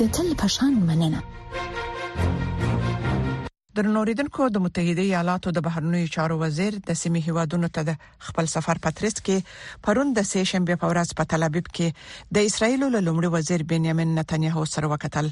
د 0.00 0.04
تل 0.16 0.28
پشان 0.40 0.76
مننه 0.90 1.18
درنوریدونکو 3.78 4.46
د 4.52 4.60
متحده 4.66 5.02
ایالاتو 5.08 5.50
د 5.56 5.64
بهرنیو 5.66 6.12
چارو 6.14 6.36
وزیر 6.42 6.76
د 6.86 6.96
سیمې 7.00 7.24
هیوادونو 7.26 7.68
ته 7.78 7.82
د 7.88 7.96
خپل 8.28 8.46
سفر 8.52 8.78
پترس 8.86 9.18
کې 9.18 9.82
پرون 9.88 10.14
د 10.18 10.24
سې 10.28 10.46
شنبه 10.52 10.78
په 10.84 10.88
ورځ 10.92 11.12
په 11.18 11.28
تل 11.32 11.44
ابیب 11.48 11.68
کې 11.78 12.30
د 12.38 12.48
اسرایل 12.52 12.80
له 12.86 13.02
لومړي 13.08 13.32
وزیر 13.34 13.64
بنیامین 13.74 14.14
نتنیاهو 14.20 14.62
سره 14.76 14.90
وکتل 14.94 15.28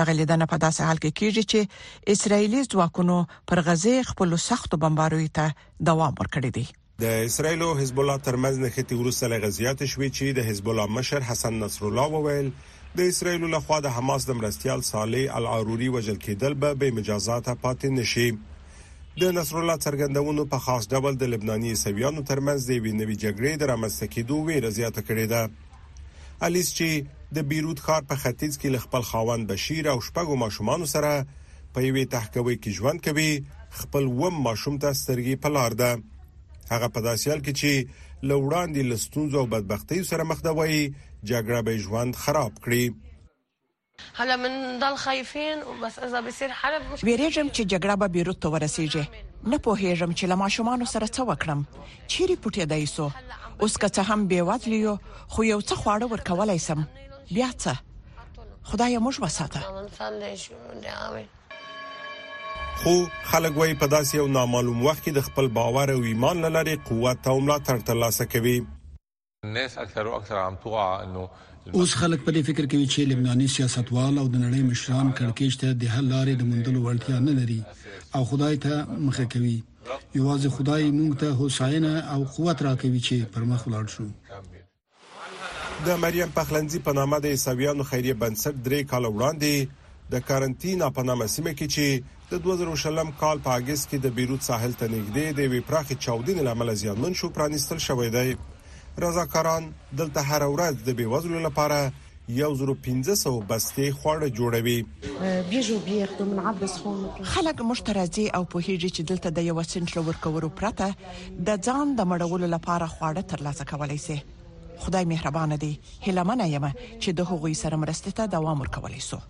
د 0.00 0.08
غلیدنه 0.10 0.48
په 0.54 0.58
داسې 0.64 0.88
حال 0.90 1.02
کې 1.04 1.18
کیږي 1.20 1.52
چې 1.52 2.16
اسرایلی 2.16 2.62
ځواکونو 2.72 3.18
پر 3.52 3.62
غزې 3.68 4.08
خپل 4.12 4.34
سختو 4.48 4.80
بمباروي 4.86 5.28
ته 5.40 5.52
دوام 5.92 6.16
ورکړي 6.22 6.56
دي 6.56 7.06
د 7.06 7.14
اسرایل 7.30 7.62
او 7.68 7.70
حزب 7.82 8.02
الله 8.06 8.24
ترمنځ 8.30 8.66
نښتي 8.66 8.98
ورسره 9.04 9.42
غزيات 9.46 9.86
شوې 9.86 10.18
چې 10.18 10.40
د 10.40 10.50
حزب 10.50 10.72
الله 10.74 10.96
مشر 10.98 11.28
حسن 11.32 11.60
نصر 11.66 11.88
الله 11.92 12.12
وویل 12.18 12.50
د 12.96 13.00
اسرایل 13.10 13.42
له 13.54 13.60
خوا 13.64 13.78
د 13.82 13.86
حماس 13.96 14.22
د 14.26 14.30
مرستيال 14.38 14.80
صالح 14.92 15.24
العروري 15.38 15.88
وجل 15.94 16.16
کېدل 16.26 16.54
به 16.62 16.68
بې 16.80 16.88
مجازات 16.98 17.46
پاتې 17.64 17.88
نشي 17.98 18.28
د 19.20 19.32
نصر 19.38 19.56
الله 19.60 19.76
څرګندونو 19.86 20.42
په 20.52 20.58
خاص 20.64 20.84
ډول 20.92 21.14
د 21.18 21.24
لبناني 21.32 21.72
سویانو 21.82 22.22
ترمنځ 22.30 22.60
د 22.66 22.72
وینوي 22.84 23.16
جګړې 23.24 23.52
د 23.58 23.62
رامنځته 23.72 24.06
کېدو 24.14 24.36
ویره 24.46 24.70
زیاته 24.78 25.00
کړې 25.08 25.24
ده 25.26 25.50
الیس 26.46 26.68
چې 26.78 26.88
د 27.36 27.38
بیروت 27.50 27.78
ښار 27.84 28.02
په 28.10 28.16
ختیځ 28.22 28.52
کې 28.60 28.68
لخپل 28.74 29.02
خاوند 29.10 29.46
بشیر 29.52 29.84
او 29.92 29.98
شپږو 30.06 30.34
ماشومان 30.44 30.86
سره 30.94 31.12
په 31.74 31.78
یوې 31.88 32.04
تحقیقوي 32.14 32.56
کې 32.62 32.74
ژوند 32.78 32.98
کوي 33.06 33.30
خپل 33.80 34.04
وم 34.20 34.36
ماشوم 34.48 34.74
ته 34.82 34.90
سترګې 35.00 35.34
په 35.42 35.48
لار 35.56 35.72
ده 35.80 35.90
هغه 36.72 36.88
په 36.94 37.00
داسيال 37.08 37.40
کې 37.42 37.52
چې 37.60 37.72
لوړان 38.30 38.68
دي 38.76 38.82
لستونز 38.90 39.34
او 39.40 39.44
بدبختۍ 39.54 40.00
سره 40.10 40.22
مخ 40.30 40.40
دی 40.46 40.80
جګړه 41.26 41.60
به 41.66 41.76
ژوند 41.84 42.16
خراب 42.16 42.52
کړي 42.64 42.94
هله 44.20 44.36
من 44.42 44.78
دل 44.80 44.96
خايفين 44.96 45.58
وبس 45.68 45.98
اذا 46.08 46.20
بصير 46.28 46.48
حرب 46.50 46.82
مش 46.92 47.04
ویریږم 47.04 47.48
چې 47.48 47.62
جګړه 47.72 47.94
به 48.02 48.06
بیروت 48.08 48.40
ته 48.44 48.48
ورسیږي 48.48 49.04
نه 49.52 49.58
په 49.66 49.74
هیرم 49.80 50.12
چې 50.14 50.24
لما 50.32 50.48
شومان 50.56 50.84
سره 50.92 51.06
څه 51.08 51.20
وکړم 51.30 51.64
چیرې 52.06 52.36
پټې 52.42 52.62
دایسو 52.74 53.10
اوس 53.66 53.76
که 53.82 53.88
ته 53.98 54.02
هم 54.12 54.28
به 54.30 54.42
واتلیو 54.50 54.94
خو 55.26 55.44
یو 55.44 55.60
څه 55.60 55.74
خواړه 55.74 56.12
ورکولای 56.12 56.58
سم 56.68 56.86
بیا 57.30 57.50
څه 57.62 57.74
خدای 58.70 58.98
موږ 58.98 59.16
وساته 59.20 59.60
خو 62.80 62.94
خلک 63.34 63.56
وای 63.56 63.74
په 63.84 63.86
داس 63.94 64.14
یو 64.14 64.26
نامعلوم 64.38 64.82
وخت 64.86 65.04
کې 65.04 65.08
د 65.14 65.20
خپل 65.28 65.48
باور 65.60 65.90
او 65.92 66.00
ایمان 66.12 66.48
لارې 66.52 66.88
قوت 66.90 67.26
او 67.34 67.38
ملاتړ 67.40 67.82
ترلاسه 67.90 68.24
کوي 68.34 68.58
الناس 69.44 69.78
اکثر 69.78 70.06
او 70.06 70.12
اکثر 70.14 70.36
عم 70.36 70.54
توقع 70.56 71.02
انه 71.02 71.28
اوس 71.72 71.94
خلک 72.00 72.20
په 72.26 72.30
دې 72.36 72.42
فکر 72.48 72.64
کوي 72.72 72.86
چې 72.92 73.00
لبناني 73.10 73.46
سیاستوال 73.56 74.14
او 74.18 74.24
د 74.28 74.36
نړۍ 74.44 74.60
مشران 74.70 75.06
کړکېچ 75.18 75.54
ته 75.60 75.68
د 75.82 75.92
حل 75.94 76.06
لارې 76.14 76.34
د 76.38 76.42
موندلو 76.50 76.80
وړتیا 76.86 77.18
نه 77.26 77.32
لري 77.38 77.60
او 78.16 78.22
خدای 78.30 78.54
ته 78.64 78.74
مخه 79.06 79.24
کوي 79.34 79.52
یوازې 80.18 80.48
خدای 80.56 80.84
موږ 80.98 81.12
ته 81.22 81.28
هوساینه 81.42 81.94
او 82.16 82.18
قوت 82.38 82.58
راکوي 82.68 83.00
چې 83.06 83.16
پر 83.38 83.42
مخ 83.52 83.60
ولاړ 83.68 83.86
شو 83.94 84.06
د 84.08 85.88
مریم 86.08 86.30
پخلنځي 86.40 86.78
په 86.90 86.98
نامه 87.02 87.18
د 87.24 87.26
عیسویانو 87.38 87.88
خیریه 87.94 88.14
بنسټ 88.26 88.54
درې 88.66 88.80
کال 88.96 89.04
وړاندې 89.12 89.54
د 90.18 90.28
کارانتینا 90.32 90.90
په 91.00 91.06
نامه 91.10 91.26
سیمه 91.38 91.54
کې 91.56 91.78
چې 91.78 92.28
د 92.34 92.46
2000 92.50 92.84
شلم 92.86 93.14
کال 93.24 93.44
په 93.48 93.56
اگست 93.62 93.88
کې 93.88 93.98
د 94.04 94.16
بیروت 94.20 94.42
ساحل 94.52 94.78
ته 94.84 94.92
نږدې 94.92 95.40
د 95.40 95.56
وی 95.56 95.62
پراخي 95.72 95.94
چاودنې 96.04 96.46
لامل 96.52 96.74
زیانمن 96.86 97.20
شو 97.24 97.32
پرانیستل 97.42 97.84
شوې 97.90 98.08
ده 98.20 98.26
رضاکاران 99.02 99.74
دلته 99.98 100.20
هر 100.30 100.42
ورځ 100.42 100.74
د 100.88 100.94
بیوزلو 101.00 101.40
لپاره 101.48 101.78
1500 102.36 103.50
بستې 103.50 103.86
خواړه 104.00 104.28
جوړوي 104.38 104.78
خلک 107.34 107.56
مشترزي 107.68 108.26
او 108.38 108.42
پوهیږي 108.54 108.90
چې 108.96 109.02
دلته 109.10 109.28
د 109.36 109.38
یو 109.50 109.58
سنټر 109.68 109.96
ورکورو 110.08 110.48
پرته 110.62 110.88
د 111.50 111.64
ځان 111.68 111.94
د 112.00 112.10
مړولو 112.10 112.50
لپاره 112.56 112.90
خواړه 112.96 113.22
ترلاسه 113.34 113.68
کولای 113.72 114.00
شي 114.06 114.18
خدای 114.86 115.04
مهربان 115.12 115.56
دی 115.64 115.72
هله 116.08 116.26
منه 116.32 116.50
یم 116.56 116.68
چې 116.80 117.16
د 117.20 117.30
هغوی 117.32 117.54
سره 117.62 117.80
مرسته 117.86 118.16
ته 118.18 118.22
دوام 118.36 118.58
ورکولای 118.66 119.04
شو 119.08 119.20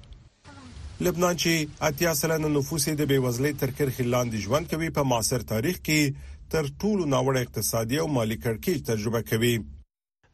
لبنان 1.07 1.35
چې 1.37 1.53
اتیا 1.91 2.13
سلنه 2.23 2.49
نفوس 2.57 2.85
د 2.89 3.05
بیوزلۍ 3.15 3.53
تر 3.63 3.77
کرښې 3.77 4.05
لاندې 4.17 4.37
ژوند 4.49 4.65
کوي 4.75 4.89
په 4.99 5.03
معاصر 5.13 5.41
تاریخ 5.55 5.77
کې 5.91 6.03
تر 6.53 6.65
ټولو 6.83 7.03
ناوړه 7.15 7.41
اقتصادي 7.47 7.97
او 8.03 8.07
مالی 8.19 8.37
کړکېچ 8.45 8.79
تجربه 8.93 9.21
کوي 9.33 9.55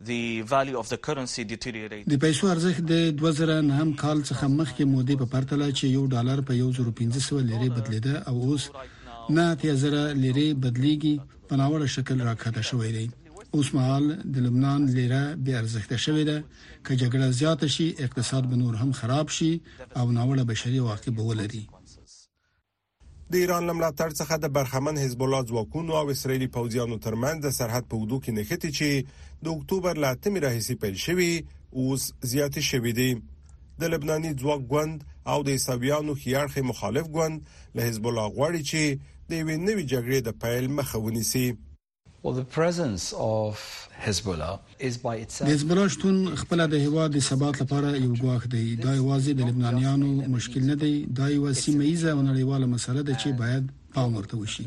د 0.08 0.10
پیسو 2.24 2.44
ارزښت 2.52 2.82
د 2.90 2.94
2009 3.20 3.20
کال 4.02 4.18
څخه 4.30 4.44
مخکې 4.60 4.84
مودې 4.92 5.16
په 5.20 5.26
پرتله 5.34 5.66
چې 5.78 5.94
یو 5.96 6.02
ډالر 6.14 6.38
په 6.48 6.52
1500 6.70 7.48
لیرې 7.50 7.68
بدلیده 7.76 8.14
او 8.30 8.34
اوس 8.48 8.62
نه 8.78 9.46
3000 9.66 10.22
لیرې 10.22 10.48
بدلیږي 10.64 11.14
په 11.52 11.56
ناوړه 11.60 11.86
شکل 11.96 12.16
راکټه 12.28 12.62
شوې 12.72 12.90
ده 12.96 13.04
اوس 13.58 13.68
مهال 13.78 14.04
د 14.36 14.38
لبنان 14.46 14.80
لیره 14.96 15.22
بې 15.44 15.54
ارزښت 15.62 15.90
شوې 16.04 16.24
ده 16.30 16.36
چې 16.86 16.94
جګړه 17.02 17.26
زیاته 17.40 17.68
شي 17.76 17.86
اقتصاد 18.08 18.42
به 18.50 18.56
نور 18.64 18.74
هم 18.82 18.90
خراب 19.02 19.26
شي 19.38 19.52
او 19.98 20.06
ناوړه 20.18 20.44
بشري 20.52 20.80
واقع 20.88 21.10
به 21.18 21.22
ولري 21.30 21.64
د 23.30 23.34
ایران 23.42 23.62
لملاتړ 23.66 24.10
څخه 24.20 24.34
د 24.40 24.46
برخمن 24.56 24.96
حزب 25.02 25.20
الله 25.24 25.42
ځواکونو 25.50 25.92
او 26.00 26.06
اسرایلی 26.14 26.48
پوځیانو 26.56 26.96
ترمنځ 27.06 27.36
د 27.42 27.48
سرحد 27.58 27.84
په 27.90 27.96
حدود 28.00 28.20
کې 28.24 28.32
نښتي 28.38 28.70
چې 28.78 28.90
د 29.44 29.56
اکتوبر 29.56 29.94
لاتمه 30.04 30.40
راهیسې 30.46 30.74
پیل 30.82 30.96
شوی 31.06 31.32
اوس 31.78 32.02
زیات 32.32 32.54
شوې 32.70 32.92
دي 32.98 33.10
د 33.80 33.94
لبناني 33.94 34.30
ځواک 34.42 34.62
ګوند 34.72 34.96
او 35.32 35.38
د 35.46 35.58
حسابيانو 35.58 36.12
خيارخي 36.24 36.62
مخالف 36.72 37.06
ګوند 37.16 37.36
له 37.76 37.80
حزب 37.90 38.04
الله 38.10 38.26
غواړي 38.36 38.62
چې 38.70 38.82
د 39.28 39.30
یوې 39.40 39.56
نوې 39.68 39.84
جګړې 39.92 40.18
د 40.22 40.28
پیل 40.42 40.66
مخه 40.80 40.96
ونیسي 41.06 41.46
د 42.24 42.44
حزبالله 44.02 45.88
شتون 45.94 46.20
خپل 46.42 46.62
د 46.74 46.84
هوا 46.84 47.06
د 47.16 47.24
ثبات 47.26 47.58
لپاره 47.62 47.88
یو 48.04 48.14
ګواښ 48.22 48.42
دی 48.54 48.62
دا 48.76 48.92
یوازې 48.94 49.32
د 49.40 49.50
لبنانیانو 49.50 50.08
مشکل 50.36 50.62
نه 50.70 50.74
دی 50.84 50.94
دا 51.20 51.26
یو 51.36 51.52
سیمه 51.64 51.84
ایزه 51.84 52.10
او 52.10 52.22
نړیواله 52.30 52.66
مسله 52.74 53.02
ده 53.02 53.14
چې 53.22 53.28
باید 53.42 53.64
پام 53.98 54.16
ورته 54.16 54.34
وشي 54.40 54.64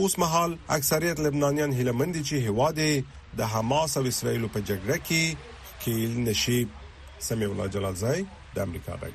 اوس 0.00 0.12
مهال 0.22 0.52
اکثریت 0.78 1.16
لبنانیان 1.28 1.70
هلمند 1.82 2.14
چې 2.26 2.34
هواد 2.48 2.78
د 3.42 3.44
حماس 3.56 3.90
او 4.02 4.06
اسرایل 4.14 4.46
په 4.48 4.60
جګړه 4.72 4.96
کې 5.10 5.24
کېل 5.84 6.10
نشي 6.30 6.60
سمې 7.26 7.48
الله 7.54 7.66
جلال 7.78 7.94
زای 8.04 8.18
د 8.58 8.60
امریکا 8.66 8.92
غږ 9.04 9.14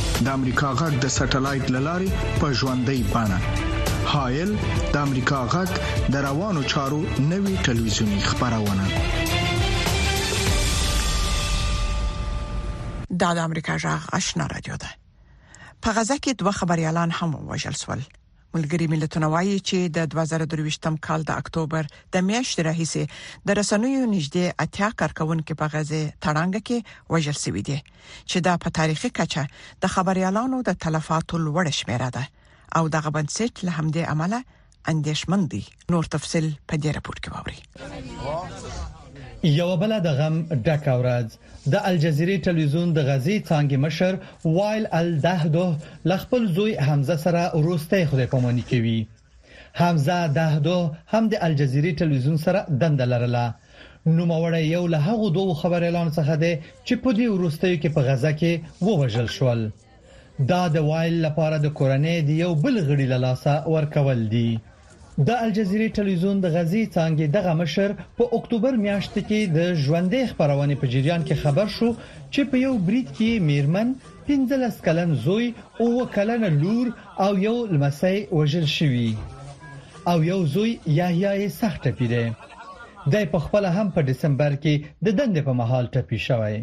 د 0.25 0.27
امریکا 0.37 0.69
غږ 0.81 0.93
د 1.03 1.09
سټلایټ 1.17 1.65
للارې 1.71 2.09
په 2.41 2.47
ژوندۍ 2.59 3.01
بانه 3.13 3.37
هایل 4.13 4.49
د 4.93 4.95
امریکا 5.07 5.39
غږ 5.53 5.69
د 6.13 6.23
روانو 6.25 6.61
چارو 6.73 7.01
نوي 7.31 7.55
ټلویزیونی 7.67 8.19
خبرونه 8.29 8.85
دا 13.21 13.33
د 13.37 13.39
امریکا 13.49 13.73
جغ 13.85 14.01
آشنا 14.19 14.47
رادیو 14.53 14.77
ده 14.83 14.89
په 15.81 15.97
غزه 15.97 16.17
کې 16.17 16.31
دوه 16.43 16.51
خبريالان 16.59 17.11
هم 17.21 17.31
وژل 17.51 17.73
سول 17.83 17.99
ملګری 18.57 18.87
ملتونه 18.93 19.27
وایي 19.33 19.55
چې 19.69 19.77
د 19.95 19.97
2023م 20.13 20.95
کال 21.07 21.21
د 21.29 21.41
اکتوبر 21.43 21.83
د 22.15 22.25
میاشتې 22.29 22.61
راهیسې 22.69 23.03
د 23.49 23.59
رسنیو 23.59 24.03
نږدې 24.15 24.45
اتیا 24.65 24.89
کارکونکو 25.01 25.53
په 25.63 25.73
غزه 25.73 26.01
تړانګ 26.23 26.55
کې 26.67 26.77
وژل 27.15 27.37
شوی 27.43 27.61
دي 27.69 27.77
چې 28.29 28.37
دا 28.47 28.53
په 28.63 28.67
تاریخي 28.79 29.09
کچه 29.17 29.43
د 29.85 29.93
خبريالانو 29.97 30.57
د 30.69 30.79
تلفاتو 30.85 31.35
لوړ 31.47 31.65
شمیره 31.81 32.09
ده 32.15 32.23
او 32.79 32.83
دغه 32.95 33.09
بنسټ 33.19 33.53
له 33.67 33.71
همدې 33.77 34.03
عمله 34.11 34.39
اندیشمن 34.95 35.41
دي 35.53 35.63
نور 35.97 36.05
تفصيل 36.15 36.45
په 36.67 36.75
دې 36.81 36.89
راپور 36.97 37.17
کې 37.21 37.29
ووري 37.35 37.59
یو 39.43 39.67
بل 39.81 39.91
د 40.01 40.07
غم 40.17 40.35
ډک 40.65 40.83
اورځ 40.95 41.27
د 41.73 41.85
الجزیره 41.91 42.35
ټلویزیون 42.47 42.89
د 42.93 42.99
غزي 43.07 43.37
څنګه 43.49 43.77
مشر 43.85 44.13
وایل 44.57 44.85
الدهده 45.01 45.67
لخپل 46.09 46.41
زوی 46.57 46.73
حمزه 46.87 47.15
سره 47.25 47.41
وروسته 47.61 48.05
خوده 48.11 48.25
پمانی 48.33 48.61
کوي 48.71 48.99
حمزه 49.79 50.17
دهده 50.39 50.77
هم 51.13 51.23
د 51.33 51.35
الجزیره 51.47 51.89
ټلویزیون 51.99 52.37
سره 52.45 52.59
دند 52.81 53.01
لرله 53.11 53.45
نو 54.17 54.23
موړی 54.31 54.63
یو 54.75 54.83
له 54.93 54.99
هغه 55.09 55.25
دوه 55.37 55.53
خبر 55.61 55.81
اعلان 55.87 56.09
څخه 56.17 56.33
ده 56.43 56.51
چې 56.87 56.93
په 57.03 57.09
دې 57.17 57.27
وروسته 57.35 57.65
کې 57.81 57.89
په 57.95 58.01
غزه 58.09 58.31
کې 58.39 58.51
ووجل 58.87 59.27
شول 59.37 59.61
دا 60.51 60.61
د 60.75 60.77
وایل 60.89 61.15
لپاره 61.27 61.55
د 61.57 61.67
کورنۍ 61.79 62.17
دی 62.27 62.35
یو 62.43 62.51
بل 62.65 62.75
غړي 62.89 63.05
لاسه 63.25 63.53
ورکول 63.75 64.19
دي 64.33 64.49
د 65.19 65.29
الجزیرې 65.45 65.87
ټلویزیون 65.95 66.37
د 66.41 66.45
غزي 66.55 66.83
څنګه 66.95 67.25
دغه 67.35 67.53
مشر 67.61 67.89
په 68.19 68.29
اکتوبر 68.37 68.73
میاشت 68.83 69.13
کې 69.27 69.39
د 69.55 69.57
ژوندې 69.85 70.21
خبرونه 70.31 70.75
په 70.83 70.87
جریان 70.93 71.21
کې 71.27 71.35
خبر 71.43 71.67
شو 71.75 71.89
چې 72.33 72.41
په 72.53 72.57
یو 72.61 72.73
بریټ 72.89 73.07
کې 73.17 73.31
میرمن 73.49 73.89
15 74.29 74.79
کلن 74.87 75.11
زوی 75.25 75.47
او 75.79 75.85
وکلن 75.99 76.43
لور 76.63 76.87
او 77.25 77.31
یو 77.47 77.55
لمسي 77.73 78.17
وژل 78.37 78.67
شوی 78.77 79.11
او 80.13 80.17
یو 80.31 80.39
زوی 80.55 80.71
یحیی 81.01 81.49
سخت 81.59 81.83
پیده 81.97 82.23
د 83.11 83.13
په 83.35 83.39
خپل 83.45 83.63
هم 83.75 83.87
په 83.91 84.01
دسمبر 84.11 84.51
کې 84.63 84.73
د 85.07 85.09
دند 85.21 85.35
په 85.49 85.53
محل 85.63 85.85
ټپی 85.95 86.17
شوی 86.27 86.55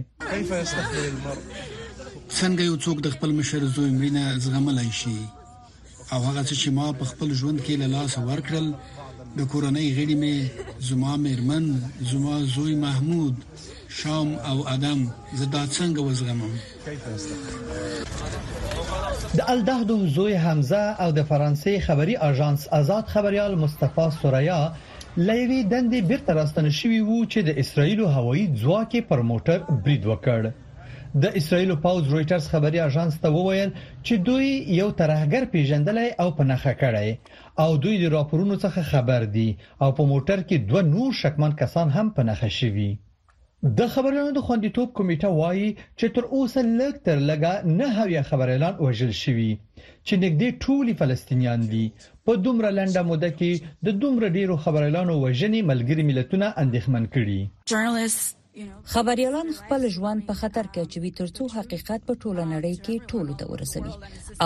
څنګه 2.39 2.63
یو 2.71 2.77
څوک 2.85 2.97
د 3.07 3.09
خپل 3.17 3.31
مشر 3.41 3.61
زوی 3.75 3.91
مینه 4.05 4.23
زغملای 4.47 4.91
شي 5.03 5.17
او 6.13 6.21
هغه 6.29 6.43
چې 6.61 6.69
ما 6.79 6.87
په 7.01 7.05
خپل 7.11 7.29
ژوند 7.41 7.59
کې 7.65 7.75
له 7.83 7.89
لاس 7.95 8.13
ورکړل 8.29 8.67
د 9.39 9.41
کورنۍ 9.53 9.87
غړي 9.97 10.17
مې 10.23 10.37
زما 10.91 11.13
مېرمن 11.27 11.65
زما 12.11 12.35
زوی 12.55 12.75
محمود 12.87 13.35
شام 13.99 14.29
او 14.51 14.57
ادم 14.75 14.99
زدا 15.41 15.63
څنګه 15.77 16.01
وزغمم 16.09 16.53
د 19.39 19.41
الدهدو 19.55 19.97
زوی 20.17 20.35
حمزه 20.45 20.85
او 21.03 21.09
د 21.19 21.21
فرانسې 21.31 21.73
خبری 21.87 22.15
آژانس 22.31 22.61
آزاد 22.81 23.05
خبريال 23.15 23.53
مصطفی 23.65 24.07
سوریا 24.21 24.61
لېوی 25.29 25.61
دندې 25.73 25.99
بیرته 26.11 26.31
راستنه 26.41 26.71
شوی 26.79 27.01
وو 27.07 27.19
چې 27.33 27.39
د 27.49 27.51
اسرایل 27.63 28.01
هوایي 28.17 28.45
ځواک 28.61 28.93
پر 29.09 29.21
موټر 29.31 29.59
برید 29.85 30.03
وکړ 30.11 30.41
د 31.15 31.25
اسرایل 31.41 31.71
پاوز 31.83 32.09
رويټرز 32.13 32.47
خبري 32.55 32.79
اژانس 32.87 33.15
ته 33.23 33.29
وویل 33.37 33.71
چې 34.07 34.15
دوی 34.27 34.49
یو 34.81 34.89
ترهګر 35.01 35.43
پیژندلای 35.53 36.11
او 36.25 36.29
په 36.41 36.45
نخښه 36.51 36.75
کړی 36.83 37.09
او 37.65 37.71
دوی 37.85 37.95
د 38.03 38.11
راپورونو 38.17 38.57
څخه 38.65 38.81
خبر 38.91 39.23
دي 39.37 39.49
او 39.87 39.93
په 39.97 40.03
موټر 40.13 40.39
کې 40.49 40.57
دوه 40.73 40.83
نور 40.95 41.13
شکمن 41.23 41.53
کسان 41.63 41.89
هم 41.97 42.07
په 42.19 42.23
نخښه 42.29 42.51
شوي 42.61 42.91
د 43.79 43.91
خبرونو 43.95 44.31
د 44.35 44.39
خوندیتوب 44.49 44.89
کمیټه 44.97 45.31
وایي 45.41 45.69
چې 45.99 46.07
تر 46.19 46.25
اوسه 46.35 46.63
لږ 46.81 46.95
تر 47.09 47.17
لږه 47.29 47.53
نه 47.79 47.87
هوی 48.01 48.23
خبريالان 48.33 48.75
وژل 48.85 49.13
شوي 49.25 49.51
چې 50.07 50.15
نږدې 50.23 50.49
ټولي 50.65 50.93
فلسطینیان 51.01 51.61
دي 51.73 51.85
په 52.25 52.31
دومره 52.49 52.71
لنډه 52.79 53.03
موده 53.13 53.31
کې 53.39 53.53
د 53.87 54.03
دومره 54.05 54.29
ډیرو 54.37 54.57
خبريالانو 54.67 55.15
وژنې 55.25 55.61
ملګری 55.73 56.03
ملتونه 56.11 56.47
اندېښمن 56.63 57.05
کړي 57.15 57.41
خبريالان 58.93 59.49
خپل 59.59 59.83
ژوند 59.97 60.21
په 60.29 60.35
خطر 60.41 60.65
کې 60.73 60.81
اچوي 60.87 61.11
ترڅو 61.19 61.43
حقیقت 61.57 62.01
په 62.09 62.13
ټوله 62.23 62.45
نړۍ 62.53 62.75
کې 62.85 63.07
ټولو 63.11 63.33
ته 63.39 63.45
ورسوي 63.53 63.95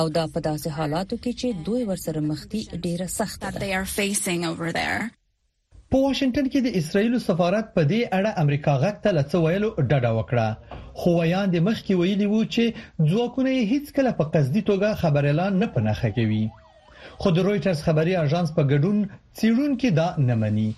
او 0.00 0.04
دا 0.16 0.24
په 0.34 0.40
داسې 0.48 0.68
حالاتو 0.78 1.14
کې 1.22 1.32
چې 1.40 1.48
دوی 1.66 1.82
ورسره 1.90 2.20
مخ 2.30 2.40
دي 2.54 2.62
ډیره 2.84 3.08
سخت 3.18 3.40
ده 3.44 5.06
په 5.92 5.98
واشنگټن 6.04 6.46
کې 6.52 6.60
د 6.66 6.76
اسرایل 6.80 7.14
سفارت 7.28 7.66
په 7.76 7.82
دې 7.90 8.00
اړه 8.16 8.30
امریکا 8.42 8.74
غږ 8.82 8.96
ته 9.06 9.10
لڅ 9.18 9.30
ویلو 9.46 9.70
ډډه 9.90 10.10
وکړه 10.18 10.48
خو 11.00 11.10
ویان 11.18 11.46
د 11.56 11.66
مخ 11.66 11.78
کې 11.84 11.94
ویلي 12.02 12.26
وو 12.32 12.40
چې 12.54 12.64
ځواکونه 13.10 13.50
هیڅ 13.74 13.84
کله 13.96 14.10
په 14.20 14.24
قصدي 14.36 14.62
توګه 14.70 14.88
خبريالان 15.02 15.52
نه 15.64 15.72
پناخه 15.76 16.08
کوي 16.20 16.44
خو 17.20 17.28
د 17.36 17.38
رويټرز 17.46 17.80
خبري 17.88 18.14
اژانس 18.24 18.50
په 18.58 18.62
ګډون 18.72 18.96
چیرون 19.40 19.70
کې 19.80 19.90
دا 20.00 20.06
نمنې 20.30 20.68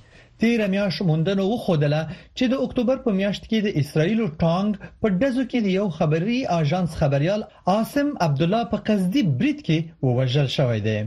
تیر 0.41 0.63
میاش 0.73 0.99
موندنه 1.09 1.43
وخودله 1.55 2.01
چې 2.39 2.45
د 2.53 2.63
اکتوبر 2.65 2.97
په 3.07 3.11
میاشت 3.19 3.43
کې 3.51 3.59
د 3.67 3.83
اسرایل 3.83 4.21
ټانګ 4.43 4.71
په 5.01 5.07
دزو 5.21 5.43
کې 5.51 5.59
د 5.65 5.69
یو 5.79 5.89
خبري 5.99 6.39
آژانس 6.61 6.93
خبريال 7.01 7.41
عاصم 7.73 8.09
عبد 8.27 8.41
الله 8.45 8.63
په 8.73 8.77
قصدي 8.89 9.23
بریټ 9.41 9.59
کې 9.67 9.79
ووژل 10.09 10.49
شوی 10.57 10.81
دی 10.87 10.99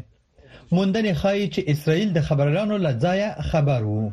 موندنې 0.76 1.12
خایي 1.22 1.48
چې 1.54 1.62
اسرایل 1.74 2.10
د 2.14 2.20
خبريالانو 2.30 2.76
لځای 2.88 3.22
خبر 3.50 3.82
وو 3.90 4.06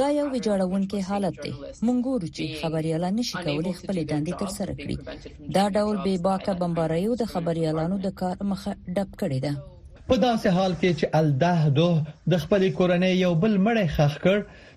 دا 0.00 0.08
یو 0.18 0.26
ویجاړونکې 0.34 0.98
حالت 1.08 1.36
دی 1.44 1.52
مونږ 1.86 1.98
ګورو 2.06 2.26
چې 2.36 2.44
خبريالان 2.62 3.12
نشي 3.20 3.34
کولای 3.46 3.72
خپل 3.80 3.96
دندې 4.10 4.32
تر 4.40 4.48
سره 4.58 4.72
کړي 4.80 4.96
دا 5.56 5.64
ډول 5.76 5.96
بې 6.04 6.16
باکه 6.28 6.52
بمباریو 6.64 7.12
د 7.22 7.32
خبريالانو 7.32 7.96
د 8.06 8.12
کار 8.20 8.36
مخه 8.52 8.72
ډب 8.96 9.10
کړي 9.20 9.38
ده 9.46 9.52
په 10.08 10.16
داسې 10.22 10.48
حال 10.56 10.72
کې 10.80 10.90
چې 10.98 11.06
الده 11.20 11.68
دوه 11.78 12.34
د 12.34 12.38
خپل 12.42 12.62
کورنۍ 12.78 13.12
یو 13.24 13.32
بل 13.44 13.54
مړی 13.66 13.86
خخ 13.96 14.14
کړ 14.24 14.36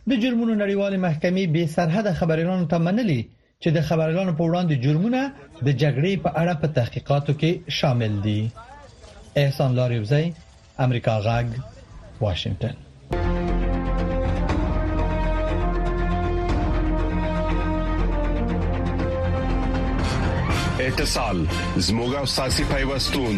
د 0.09 0.21
جرمونو 0.23 0.53
نړیوال 0.61 0.95
محکمې 1.05 1.45
به 1.53 1.67
سرحد 1.75 2.07
خبريالانو 2.21 2.69
ته 2.71 2.77
منلي 2.87 3.19
چې 3.63 3.69
د 3.75 3.79
خبريالانو 3.89 4.33
په 4.39 4.43
وړاندې 4.49 4.75
جرمونه 4.85 5.21
د 5.65 5.67
جګړې 5.81 6.13
په 6.23 6.29
اړه 6.41 6.53
په 6.61 6.67
تحقیقاتو 6.77 7.33
کې 7.41 7.73
شامل 7.79 8.13
دي 8.25 8.39
احسان 9.43 9.75
لاریوزی 9.79 10.25
امریکا 10.87 11.15
غاګ 11.25 12.23
واشنگتن 12.25 12.85
اتصال 20.89 21.37
زموږه 21.87 22.21
ساسي 22.37 22.63
پیوستون 22.73 23.37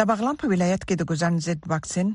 د 0.00 0.04
بغلان 0.08 0.36
په 0.40 0.48
ولایت 0.50 0.84
کې 0.88 0.96
د 0.98 1.06
ګوزن 1.12 1.34
زد 1.46 1.66
واکسین 1.70 2.10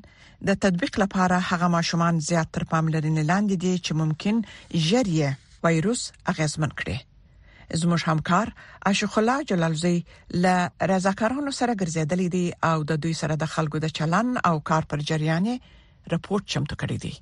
د 0.49 0.55
تطبیق 0.65 0.95
لپاره 1.01 1.37
هغه 1.49 1.67
ماشومان 1.73 2.21
زیات 2.27 2.49
تر 2.57 2.63
پاملرنې 2.71 3.25
لاندې 3.31 3.59
دي 3.63 3.73
چې 3.85 3.99
ممکن 3.99 4.39
ژریه 4.85 5.29
وایروس 5.65 6.01
اغیزمن 6.33 6.73
کړي 6.79 6.97
زموږ 7.81 8.01
همکار 8.13 8.53
اشوخ 8.91 9.17
الله 9.21 9.45
جلالزی 9.51 9.93
له 10.43 10.55
رضاکارانو 10.93 11.51
سره 11.59 11.77
ګرځېدلې 11.81 12.27
دي 12.35 12.45
او 12.71 12.77
د 12.93 13.01
دوی 13.05 13.13
سره 13.21 13.33
د 13.43 13.51
خلکو 13.57 13.77
د 13.83 13.87
چلن 14.01 14.27
او 14.51 14.55
کار 14.71 14.83
پر 14.93 15.05
جریان 15.11 15.45
رپورت 16.15 16.43
چمتو 16.55 16.75
کړی 16.81 16.97
دی 17.03 17.13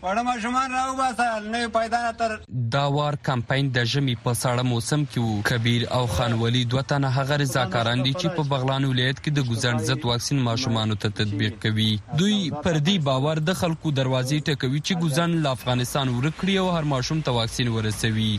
وړه 0.00 0.22
ماشومان 0.24 0.72
راوباسه 0.78 1.28
نو 1.52 1.60
پیدا 1.76 1.98
تر 2.22 2.32
دا 2.74 2.82
وار 2.96 3.16
کمپاین 3.28 3.68
د 3.76 3.86
ژمي 3.92 4.16
په 4.24 4.34
سړه 4.40 4.64
موسم 4.72 5.04
کې 5.12 5.36
وو 5.36 5.44
کبیر 5.50 5.86
او 5.98 6.00
خان 6.16 6.34
ولی 6.42 6.62
دوه 6.74 6.82
تنه 6.92 7.10
هغه 7.14 7.38
رضاکاران 7.42 8.02
دي 8.08 8.12
چې 8.20 8.34
په 8.40 8.46
بغلان 8.50 8.88
ولایت 8.90 9.22
کې 9.22 9.38
د 9.38 9.48
ګزند 9.52 9.86
زت 9.90 10.04
واکسین 10.10 10.42
ماشومان 10.48 10.94
ته 11.06 11.14
تطبیق 11.22 11.56
کوي 11.64 11.88
دوی 12.22 12.36
پر 12.66 12.80
دې 12.88 12.98
باور 13.08 13.42
د 13.48 13.58
خلکو 13.62 13.94
دروازې 14.00 14.50
ټکوي 14.50 14.82
چې 14.82 15.06
ګزند 15.06 15.42
له 15.48 15.56
افغانستان 15.58 16.14
ورکړي 16.16 16.60
او 16.64 16.68
هر 16.78 16.92
ماشوم 16.94 17.24
ته 17.30 17.36
واکسین 17.40 17.72
ورسوي 17.78 18.30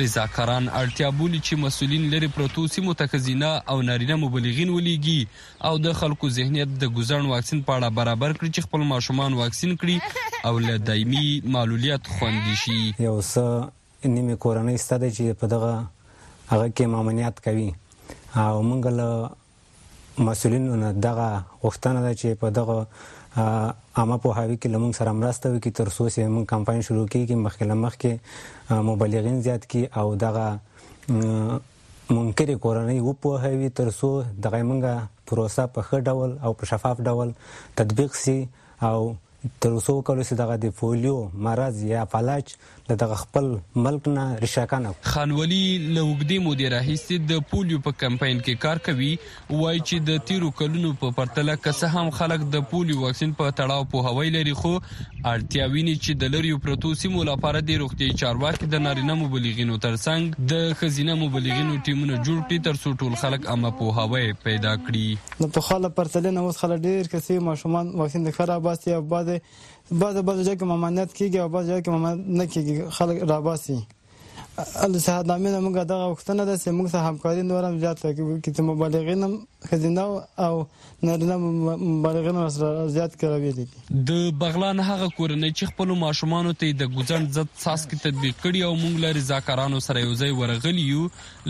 رضاکاران 0.00 0.64
اړتیا 0.80 1.08
بولي 1.20 1.38
چې 1.46 1.52
مسولین 1.64 2.02
لري 2.12 2.28
پروتو 2.36 2.64
سیمو 2.74 2.94
تکزینه 3.00 3.48
او 3.72 3.76
نارینه 3.88 4.16
مبلغین 4.24 4.70
ولېږي 4.74 5.18
او 5.70 5.80
د 5.86 5.96
خلکو 6.00 6.30
ذهنیت 6.38 6.74
د 6.82 6.92
ګزړن 6.96 7.26
واکسین 7.32 7.62
په 7.70 7.76
اړه 7.76 7.90
برابر 8.00 8.36
کړي 8.40 8.50
چې 8.54 8.68
خپل 8.68 8.84
ماشومان 8.92 9.36
واکسین 9.40 9.76
کړي 9.82 10.46
او 10.48 10.52
له 10.66 10.76
دایمي 10.90 11.26
معلولیت 11.56 12.12
خوندي 12.14 12.56
شي 12.62 12.78
یو 13.06 13.16
څه 13.16 14.14
نیمه 14.16 14.36
کورنۍ 14.46 14.80
ستاده 14.86 15.10
چې 15.16 15.40
په 15.42 15.52
دغه 15.56 15.74
هغه 15.82 16.70
کې 16.72 16.94
مامنیت 16.96 17.42
کوي 17.48 17.68
او 18.46 18.64
منګل 18.70 19.02
مسولینو 20.30 20.78
نه 20.84 20.94
دغه 21.08 21.28
وختونه 21.64 22.08
چې 22.12 22.42
په 22.44 22.56
دغه 22.60 22.78
عامه 23.36 24.16
په 24.24 24.30
هاوی 24.32 24.56
کې 24.60 24.68
لمون 24.72 24.92
سره 24.96 25.12
مرسته 25.12 25.46
وکړي 25.52 25.72
تر 25.78 25.88
څو 25.96 26.04
چې 26.14 26.32
موږ 26.34 26.44
کمپاین 26.52 26.80
شروع 26.86 27.06
کړي 27.12 27.34
مخکله 27.46 27.74
مخکې 27.84 28.12
مبلغین 28.88 29.36
زیات 29.44 29.62
کړي 29.70 29.84
او 30.00 30.06
دغه 30.24 30.46
منکري 32.16 32.56
کورنۍ 32.64 32.98
وو 33.04 33.12
په 33.22 33.30
هوی 33.44 33.68
تر 33.80 33.88
څو 33.98 34.10
دغه 34.44 34.58
منګه 34.68 34.94
پروسه 35.28 35.62
په 35.74 35.80
ښه 35.88 35.98
ډول 36.08 36.30
او 36.44 36.52
په 36.58 36.64
شفاف 36.72 36.96
ډول 37.10 37.28
تطبیق 37.80 38.14
سي 38.22 38.38
او 38.88 38.98
تر 39.62 39.72
څو 39.86 39.92
کولای 40.08 40.24
شي 40.28 40.34
دغه 40.42 40.54
د 40.64 40.72
پولیو 40.78 41.16
مرز 41.48 41.76
یا 41.94 42.04
فلج 42.12 42.46
د 42.90 42.96
دغه 43.00 43.16
خپل 43.20 43.46
ملک 43.86 44.06
نه 44.12 44.22
رشاکان 44.42 44.84
خانولي 45.14 45.60
له 45.80 46.04
وګدي 46.10 46.36
مودې 46.44 46.68
راهیستې 46.74 47.16
د 47.32 47.42
پولیو 47.50 47.80
په 47.88 47.92
کمپاین 48.02 48.38
کې 48.44 48.54
کار 48.62 48.80
کوي 48.86 49.10
وایي 49.24 49.82
چې 49.88 50.06
د 50.10 50.22
تیرو 50.30 50.48
کلونو 50.62 50.92
په 51.02 51.10
پرتله 51.18 51.56
کسه 51.66 51.90
هم 51.96 52.08
خلک 52.20 52.46
د 52.56 52.64
پولیو 52.72 53.02
واکسین 53.04 53.34
په 53.42 53.56
تړاو 53.60 53.90
په 53.94 54.06
هوای 54.12 54.32
لري 54.38 54.54
خو 54.62 54.72
اړتیاویني 54.78 55.94
چې 56.04 56.22
د 56.24 56.32
لریو 56.36 56.62
پروتو 56.66 56.94
سیمو 57.04 57.26
لپاره 57.32 57.64
د 57.72 57.80
روغتي 57.84 58.10
چارواکي 58.24 58.70
د 58.76 58.84
نارینه 58.88 59.18
مبلغینو 59.24 59.78
ترڅنګ 59.86 60.48
د 60.54 60.80
خزینه 60.82 61.18
مبلغینو 61.24 61.76
ټیمونه 61.88 62.12
جوړ 62.14 62.42
کړي 62.42 62.64
ترڅو 62.68 62.96
ټول 63.02 63.20
خلک 63.24 63.50
عامه 63.54 63.74
په 63.82 64.00
هوای 64.02 64.34
پیدا 64.48 64.74
کړي 64.88 65.46
د 65.46 65.54
په 65.58 65.68
خاله 65.70 65.94
پرتله 66.00 66.34
نو 66.40 66.48
خلک 66.62 66.84
ډیر 66.92 67.14
کسي 67.16 67.40
ماشومان 67.52 67.94
واکسین 68.04 68.28
د 68.30 68.38
خراباستي 68.40 68.96
اباده 69.02 69.40
بعض 70.00 70.16
بعض 70.28 70.38
ځای 70.46 70.56
کې 70.58 70.64
ممانعت 70.72 71.10
کیږي 71.18 71.38
او 71.42 71.48
بعض 71.54 71.64
ځای 71.70 71.80
کې 71.84 71.90
ممانعت 71.94 72.20
نه 72.38 72.44
کیږي 72.52 72.74
خلک 72.96 73.16
راباسي 73.30 73.76
ال 74.58 74.94
صحت 75.02 75.24
نامې 75.30 75.50
نه 75.54 75.58
موږ 75.64 75.74
دغه 75.90 76.06
وختونه 76.12 76.44
ده 76.46 76.54
چې 76.62 76.72
موږ 76.76 76.86
سره 76.92 77.02
همکاري 77.08 77.42
نور 77.50 77.64
هم 77.66 77.76
زیات 77.82 78.00
کې 78.06 78.54
چې 78.56 78.64
مبالغین 78.68 79.26
هم 79.26 79.34
خزینه 79.68 80.06
او 80.46 80.64
نارینه 81.10 81.36
مبالغین 81.82 82.40
هم 82.40 82.46
سره 82.54 82.86
زیات 82.94 83.12
کړی 83.20 83.52
دي 83.58 83.66
د 84.08 84.24
بغلان 84.40 84.80
هغه 84.88 85.08
کورنۍ 85.18 85.52
چې 85.58 85.70
خپل 85.72 85.92
ماشومان 86.00 86.48
ته 86.64 86.74
د 86.80 86.90
ګوزن 86.96 87.28
زد 87.36 87.52
ساس 87.66 87.84
کې 87.92 88.08
تطبیق 88.08 88.40
کړي 88.40 88.64
او 88.70 88.72
موږ 88.82 88.98
لري 89.06 89.22
ځاکارانو 89.28 89.82
سره 89.88 90.02
یو 90.06 90.18
ځای 90.24 90.32
ورغلی 90.40 90.88
یو 90.88 91.06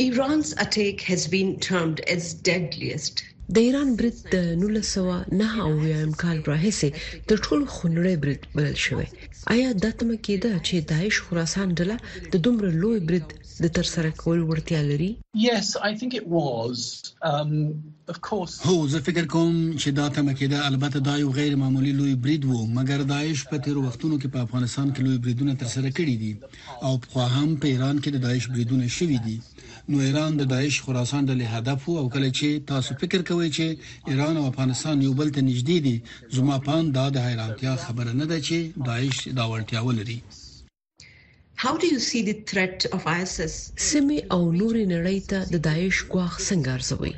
Iran's 0.09 0.49
attack 0.65 0.97
has 1.11 1.23
been 1.35 1.51
termed 1.69 1.99
as 2.15 2.25
deadliest 2.49 3.17
د 3.55 3.57
ایران 3.67 3.89
برید 3.99 4.17
د 4.35 4.37
1909 4.69 6.23
کال 6.23 6.39
راهیسې 6.53 6.89
تر 7.31 7.37
ټولو 7.45 7.65
خنړی 7.77 8.15
برید 8.23 8.43
بلل 8.57 8.77
شوی 8.87 9.07
آیا 9.55 9.69
د 9.83 9.87
تمه 9.99 10.17
کېده 10.27 10.53
چې 10.67 10.75
داعش 10.93 11.17
خراسان 11.27 11.69
ډله 11.79 11.97
د 12.33 12.43
دومره 12.47 12.71
لوی 12.83 12.99
برید 13.11 13.29
د 13.65 13.73
تر 13.77 13.85
سره 13.95 14.09
کول 14.23 14.41
ورتیا 14.51 14.81
لري 14.91 15.11
yes 15.49 15.69
i 15.89 15.93
think 16.01 16.11
it 16.21 16.27
was 16.39 16.79
um 17.31 17.53
of 18.15 18.19
course 18.31 18.55
هو 18.69 18.77
زه 18.95 19.01
فکر 19.11 19.25
کوم 19.35 19.55
چې 19.81 19.89
دا 20.01 20.07
تمه 20.17 20.33
کېده 20.41 20.59
البته 20.71 20.99
دا 21.11 21.15
یو 21.23 21.31
غیر 21.39 21.53
معمولی 21.63 21.93
لوی 22.01 22.15
برید 22.27 22.43
وو 22.45 22.67
مګر 22.81 23.01
داعش 23.13 23.41
په 23.53 23.57
تیر 23.69 23.77
وختونو 23.87 24.17
کې 24.21 24.29
په 24.35 24.39
افغانستان 24.47 24.87
کې 24.93 25.01
لوی 25.07 25.19
بریدونه 25.25 25.55
تر 25.63 25.67
سره 25.77 25.89
کړي 25.97 26.15
دي 26.23 26.33
او 26.87 26.93
په 27.15 27.23
هم 27.35 27.49
په 27.61 27.67
ایران 27.75 27.97
کې 28.01 28.11
د 28.15 28.19
داعش 28.29 28.45
بریدونه 28.55 28.87
شوي 28.99 29.19
دي 29.29 29.39
نو 29.91 29.99
ایران 30.07 30.37
د 30.39 30.45
داعش 30.51 30.77
خراسان 30.85 31.27
د 31.27 31.41
هدف 31.51 31.85
او 31.91 32.07
کله 32.15 32.31
چې 32.39 32.49
تاسو 32.71 32.95
فکر 33.03 33.23
کوئ 33.29 33.51
چې 33.59 33.67
ایران 34.15 34.37
او 34.41 34.43
افغانستان 34.51 34.97
یو 35.07 35.13
بل 35.21 35.29
ته 35.37 35.43
نږدې 35.51 35.79
دي 35.85 35.97
زما 36.39 36.57
پام 36.69 36.85
دا 36.97 37.05
د 37.19 37.27
حیرانتیا 37.27 37.75
خبره 37.85 38.13
نه 38.23 38.27
ده 38.33 38.39
چې 38.47 38.57
داعش 38.91 39.19
دا 39.41 39.45
ورټیا 39.53 39.81
ولري 39.91 40.19
How 41.65 41.73
do 41.83 41.87
you 41.95 42.01
see 42.09 42.23
the 42.31 42.37
threat 42.51 42.79
of 42.97 43.01
ISIS? 43.21 43.55
سمي 43.77 44.19
او 44.35 44.53
نور 44.53 44.77
نړۍ 44.93 45.19
ته 45.31 45.39
د 45.55 45.57
داعش 45.69 46.05
غواخ 46.05 46.35
څنګه 46.49 46.69
ارزوي؟ 46.79 47.15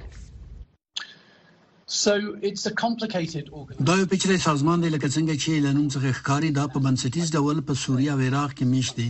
So 2.02 2.12
it's 2.48 2.64
a 2.72 2.74
complicated 2.84 3.46
organization. 3.48 3.86
دا 3.86 3.98
یو 3.98 4.06
پیچلې 4.06 4.40
سازمان 4.40 4.80
دی 4.80 4.88
لکه 4.88 5.08
څنګه 5.08 5.36
چې 5.42 5.48
لنوم 5.48 5.88
څخه 5.88 6.12
ښکاری 6.18 6.50
دا 6.60 6.64
په 6.72 6.78
بنسټیز 6.88 7.28
ډول 7.38 7.56
په 7.70 7.74
سوریه 7.84 8.12
او 8.14 8.20
عراق 8.30 8.54
کې 8.58 8.62
میشته 8.62 9.06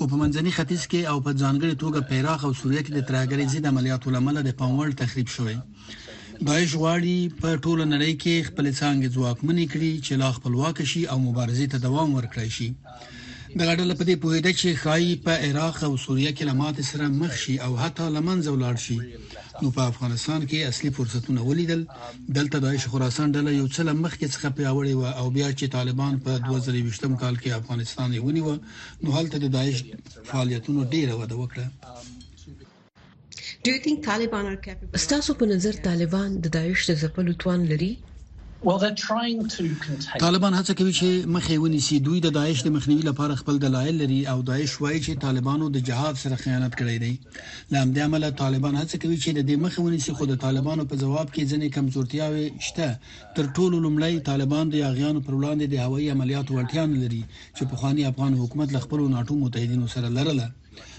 او 0.00 0.04
په 0.10 0.16
منځني 0.22 0.50
ختیځ 0.56 0.82
کې 0.90 1.00
او 1.10 1.16
په 1.26 1.30
ځانګړي 1.42 1.74
توګه 1.82 2.00
په 2.08 2.12
عراق 2.20 2.40
او 2.46 2.52
سوریه 2.60 2.82
کې 2.84 2.92
د 2.94 3.00
تراګریزي 3.08 3.58
د 3.62 3.66
عملیاتو 3.72 4.12
لامل 4.14 4.36
د 4.44 4.50
پاموړ 4.60 4.86
تخریب 5.02 5.28
شوې 5.36 5.56
دایښ 6.46 6.70
غواړي 6.80 7.18
په 7.42 7.48
ټوله 7.64 7.84
نړۍ 7.94 8.12
کې 8.22 8.46
خپل 8.48 8.66
څنګه 8.80 9.12
ځواکمنې 9.16 9.66
کړي 9.72 9.92
چې 10.06 10.12
لا 10.22 10.28
خپلواک 10.36 10.76
شي 10.90 11.02
او 11.12 11.18
مبارزې 11.28 11.66
ته 11.72 11.78
دوام 11.86 12.08
ورکړي 12.14 12.48
شي 12.56 12.68
دغه 13.60 13.72
ډله 13.80 13.94
په 13.98 14.04
دې 14.08 14.14
پوهیده 14.22 14.52
چې 14.60 14.68
خای 14.82 15.06
په 15.26 15.32
عراق 15.46 15.76
او 15.86 15.92
سوریه 16.04 16.32
کې 16.36 16.44
لمات 16.50 16.76
سره 16.90 17.04
مخ 17.20 17.32
شي 17.44 17.54
او 17.66 17.72
حتی 17.82 18.06
لمنځه 18.16 18.48
ولاړ 18.52 18.76
شي 18.86 18.98
نو 19.64 19.68
په 19.76 19.82
افغانستان 19.92 20.40
کې 20.48 20.64
اصلي 20.72 20.90
فرصتونه 20.96 21.40
ولیدل 21.48 21.82
دلته 22.38 22.56
د 22.64 22.66
خراسان 22.94 23.28
ډله 23.36 23.50
یو 23.60 23.66
څل 23.76 23.88
مخکې 24.04 24.26
څخه 24.34 24.54
پیاوړې 24.56 24.94
و 24.96 25.04
او 25.20 25.26
بیا 25.36 25.48
چې 25.58 25.72
طالبان 25.76 26.12
په 26.24 26.32
2020م 26.48 27.12
کال 27.22 27.36
کې 27.42 27.56
افغانستان 27.60 28.08
یې 28.16 28.20
ونیو 28.26 28.52
نو 29.02 29.08
هلته 29.18 29.36
د 29.40 29.46
داعش 29.56 29.78
فعالیتونو 30.30 30.80
ډیره 30.94 31.14
وده 31.20 31.36
وکړه 31.40 31.66
Do 33.64 33.70
you 33.74 33.80
think 33.86 33.98
Taliban 34.10 34.44
are 34.52 34.60
capable? 34.66 34.98
ستاسو 35.06 35.32
په 35.40 35.46
نظر 35.54 35.74
طالبان 35.88 36.28
د 36.44 36.46
داعش 36.58 36.80
د 36.90 36.92
ځپلو 37.02 37.32
توان 37.42 37.60
لري؟ 37.72 37.92
طالبان 38.64 40.54
هڅه 40.58 40.72
کوي 40.78 40.92
چې 40.98 41.08
مخې 41.34 41.56
ونیسي 41.62 41.96
دوی 42.06 42.18
د 42.26 42.30
داعش 42.36 42.58
د 42.66 42.72
مخنیوي 42.76 43.02
لپاره 43.10 43.34
خپل 43.40 43.54
دلایل 43.64 43.96
لري 44.02 44.20
او 44.34 44.38
داعش 44.50 44.72
وایي 44.84 45.00
چې 45.06 45.12
طالبانو 45.24 45.66
د 45.74 45.78
جهاد 45.88 46.14
سره 46.22 46.36
خیانت 46.44 46.72
کړی 46.78 46.96
دی 47.04 47.14
لامد 47.76 47.98
عمل 48.06 48.24
طالبان 48.42 48.74
هڅه 48.82 48.96
کوي 49.02 49.18
چې 49.24 49.30
د 49.50 49.60
مخې 49.64 49.80
ونیسي 49.86 50.12
خو 50.20 50.26
د 50.30 50.36
طالبانو 50.44 50.82
په 50.92 50.96
جواب 51.02 51.26
کې 51.34 51.42
ځینې 51.50 51.68
کمزورتیاوي 51.76 52.46
شته 52.68 52.88
تر 53.40 53.44
ټولو 53.56 53.76
لومړی 53.84 54.14
طالبان 54.30 54.64
د 54.76 54.82
یاغیانو 54.84 55.20
پر 55.28 55.34
وړاندې 55.40 55.66
د 55.74 55.84
هوایي 55.84 56.08
عملیاتو 56.14 56.50
وړتیا 56.56 56.84
نه 56.94 57.02
لري 57.02 57.22
چې 57.56 57.62
په 57.74 57.82
خاني 57.82 58.02
افغان 58.12 58.32
حکومت 58.44 58.68
له 58.76 58.80
خپل 58.86 59.00
ناتو 59.16 59.38
متحدینو 59.44 59.86
سره 59.98 60.08
لرله 60.16 60.46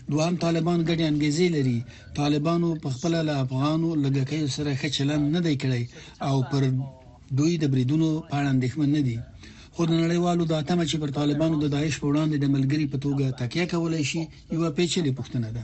دوام 0.10 0.38
طالبان 0.46 0.80
ګډي 0.88 1.04
انګیزې 1.12 1.46
لري 1.56 1.78
طالبانو 2.22 2.70
په 2.86 2.90
خپل 3.00 3.12
له 3.32 3.36
افغانو 3.48 3.90
لګکې 4.06 4.40
سره 4.60 4.80
خچلن 4.86 5.30
نه 5.40 5.46
دی 5.50 5.56
کړی 5.64 5.84
او 6.30 6.38
پر 6.54 6.70
دوی 7.38 7.52
د 7.64 7.66
بریدونو 7.74 8.08
په 8.30 8.34
اړه 8.40 8.48
اندېښمن 8.56 8.90
نه 8.98 9.02
دي 9.08 9.18
خو 9.76 9.82
د 9.90 9.92
نړیوالو 10.04 10.44
د 10.48 10.54
اتمه 10.62 10.84
چې 10.90 10.96
پر 11.02 11.10
طالبانو 11.20 11.56
د 11.60 11.66
داعش 11.76 11.96
په 12.02 12.08
وړاندې 12.12 12.36
د 12.40 12.46
ملګری 12.56 12.86
په 12.94 12.98
توګه 13.06 13.26
تکیه 13.40 13.66
کولای 13.74 14.04
شي 14.12 14.22
یو 14.54 14.62
پیچلې 14.78 15.12
پوښتنه 15.20 15.50
ده 15.56 15.64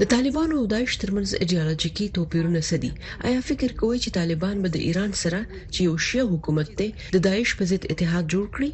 د 0.00 0.02
طالبانو 0.14 0.54
او 0.60 0.64
داعش 0.74 0.92
ترمنځ 1.02 1.28
ایديالوژیکي 1.42 2.06
توپیرونه 2.16 2.60
سدي 2.70 2.90
آیا 3.28 3.40
فکر 3.48 3.70
کوئ 3.80 3.98
چې 4.04 4.10
طالبان 4.18 4.56
به 4.62 4.68
د 4.74 4.78
ایران 4.88 5.10
سره 5.22 5.40
چې 5.72 5.78
یو 5.88 5.94
شی 6.06 6.20
حکومت 6.32 6.68
دی 6.78 6.88
د 7.16 7.18
داعش 7.28 7.50
په 7.58 7.64
ضد 7.70 7.82
اتحاد 7.92 8.24
جوړ 8.34 8.46
کړي 8.56 8.70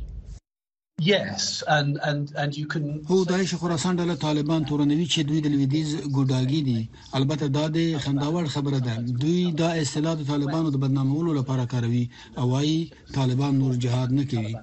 هو 3.10 3.20
دای 3.30 3.44
چې 3.50 3.56
خراسان 3.60 3.94
ډله 4.00 4.14
طالبان 4.26 4.60
تورنوي 4.70 5.06
چې 5.14 5.20
دوی 5.28 5.40
د 5.42 5.46
لویدیز 5.54 5.90
ګډاګي 6.16 6.60
دي 6.68 6.80
البته 7.18 7.46
دا 7.56 7.64
د 7.76 7.96
خنداور 8.06 8.44
خبره 8.54 8.80
ده 8.86 8.94
دوی 9.22 9.38
دا 9.60 9.68
اصطلاح 9.82 10.14
د 10.18 10.22
طالبانو 10.32 10.68
د 10.74 10.82
بدنامولو 10.82 11.30
لپاره 11.40 11.64
کاروي 11.72 12.04
او 12.40 12.46
وايي 12.54 12.80
طالبان 13.16 13.52
نور 13.62 13.72
جهاد 13.84 14.10
نه 14.18 14.24
کوي 14.34 14.54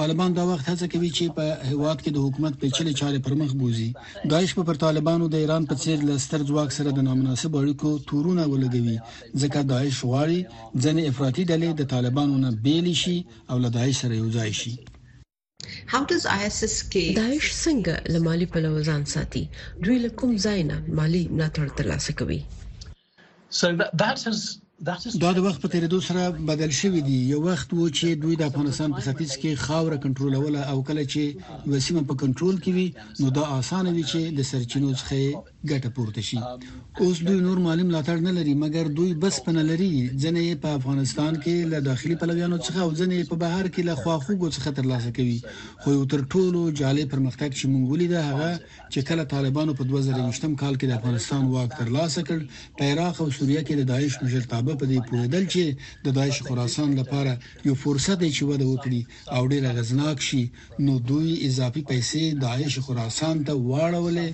طالبان 0.00 0.30
دا 0.38 0.42
وخت 0.50 0.66
هڅه 0.72 0.86
کوي 0.92 1.10
چې 1.18 1.24
په 1.36 1.44
هواد 1.70 1.98
کې 2.04 2.10
د 2.12 2.18
حکومت 2.24 2.52
پیچلې 2.62 2.92
چارې 3.00 3.20
پر 3.26 3.32
مخ 3.40 3.50
بوزي 3.60 3.90
داعش 4.30 4.50
په 4.56 4.62
پر 4.68 4.76
طالبانو 4.86 5.24
د 5.28 5.34
ایران 5.42 5.62
په 5.70 5.74
څیر 5.82 5.98
لستر 6.08 6.40
ځواک 6.50 6.70
سره 6.78 6.90
د 6.92 7.00
نامناسب 7.08 7.52
اړیکو 7.60 7.90
تورونه 8.08 8.42
ولګوي 8.52 8.96
ځکه 9.42 9.60
داعش 9.72 9.96
غواړي 10.08 10.40
ځنې 10.82 11.02
افراطي 11.10 11.42
ډلې 11.50 11.70
د 11.74 11.82
طالبانو 11.94 12.34
نه 12.44 12.50
بیل 12.64 12.86
شي 13.04 13.16
او 13.50 13.56
له 13.64 13.68
داعش 13.78 13.94
سره 14.02 14.14
یوځای 14.22 14.52
شي 14.62 14.74
داعش 17.16 17.48
څنګه 17.64 17.94
له 18.14 18.18
مالی 18.26 18.46
پلوه 18.54 18.80
ځان 18.90 19.02
ساتي 19.14 19.42
دوی 19.86 19.96
له 20.04 20.10
کوم 20.20 20.32
ځای 20.46 20.60
نه 20.70 20.76
مالی 21.00 21.22
ملاتړ 21.36 21.66
ترلاسه 21.78 22.10
کوي 22.20 22.40
دا 25.22 25.30
د 25.36 25.38
وخت 25.46 25.58
په 25.62 25.68
تیریدو 25.74 25.98
سره 26.08 26.22
بدل 26.48 26.70
شوی 26.80 27.00
دی 27.08 27.18
یو 27.32 27.38
وخت 27.50 27.68
وو 27.74 27.84
چې 27.98 28.06
دوی 28.22 28.34
د 28.40 28.50
افغانستان 28.50 28.88
په 28.96 29.02
ستیز 29.08 29.32
کې 29.40 29.60
خاور 29.66 29.92
کنټرولول 30.04 30.54
او 30.72 30.78
کله 30.88 31.04
چې 31.12 31.22
وسیمه 31.72 32.02
په 32.10 32.14
کنټرول 32.22 32.56
کې 32.62 32.72
وي 32.76 32.88
نو 33.20 33.26
دا 33.38 33.44
اسانه 33.58 33.90
وی 33.96 34.04
چې 34.10 34.20
د 34.40 34.48
سرچینو 34.50 34.90
څخه 35.00 35.20
ګټه 35.72 35.90
پورته 35.96 36.22
شي 36.28 36.36
اوس 37.02 37.16
دوی 37.26 37.38
نور 37.46 37.58
معلم 37.66 37.88
لاټړ 37.94 38.18
نه 38.28 38.32
لري 38.38 38.54
مګر 38.62 38.86
دوی 38.98 39.10
بس 39.22 39.36
پنه 39.46 39.62
لري 39.70 39.90
ځنې 40.22 40.46
په 40.64 40.68
افغانستان 40.78 41.32
کې 41.42 41.56
له 41.72 41.78
داخلي 41.88 42.16
پلویانو 42.22 42.58
څخه 42.66 42.78
او 42.84 42.90
ځنې 43.00 43.18
په 43.30 43.34
بهر 43.42 43.66
کې 43.74 43.82
له 43.88 43.94
خواخوږو 44.00 44.48
څخه 44.56 44.68
ترلاسه 44.78 45.10
کوي 45.18 45.38
خو 45.82 45.88
یو 45.98 46.04
تر 46.12 46.20
ټولو 46.32 46.60
جالي 46.80 47.04
پرمختګ 47.12 47.48
چې 47.58 47.64
مونږ 47.72 47.84
ولیده 47.92 48.20
هغه 48.30 48.50
چې 48.92 49.00
کله 49.08 49.22
طالبانو 49.34 49.72
په 49.78 49.82
2023م 49.90 50.52
کال 50.62 50.74
کې 50.80 50.86
د 50.88 50.92
افغانستان 51.00 51.42
واک 51.54 51.70
ترلاسه 51.80 52.20
کړ 52.28 52.38
په 52.78 52.82
عراق 52.92 53.16
او 53.24 53.28
سوریه 53.38 53.62
کې 53.66 53.74
د 53.80 53.90
داعش 53.92 54.14
مشرتابه 54.24 54.72
په 54.80 54.86
دې 54.90 55.00
پوهیدل 55.08 55.44
چې 55.52 55.64
د 56.04 56.08
داعش 56.20 56.36
خراسان 56.48 56.88
لپاره 57.00 57.32
یو 57.68 57.74
فرصت 57.84 58.16
دی 58.22 58.30
چې 58.36 58.42
وده 58.50 58.66
وکړي 58.72 59.02
او 59.36 59.42
ډیر 59.52 59.62
غزناک 59.78 60.18
شي 60.28 60.42
نو 60.86 60.94
دوی 61.10 61.30
اضافي 61.48 61.82
پیسې 61.92 62.22
داعش 62.46 62.74
خراسان 62.86 63.36
ته 63.46 63.52
واړولې 63.70 64.28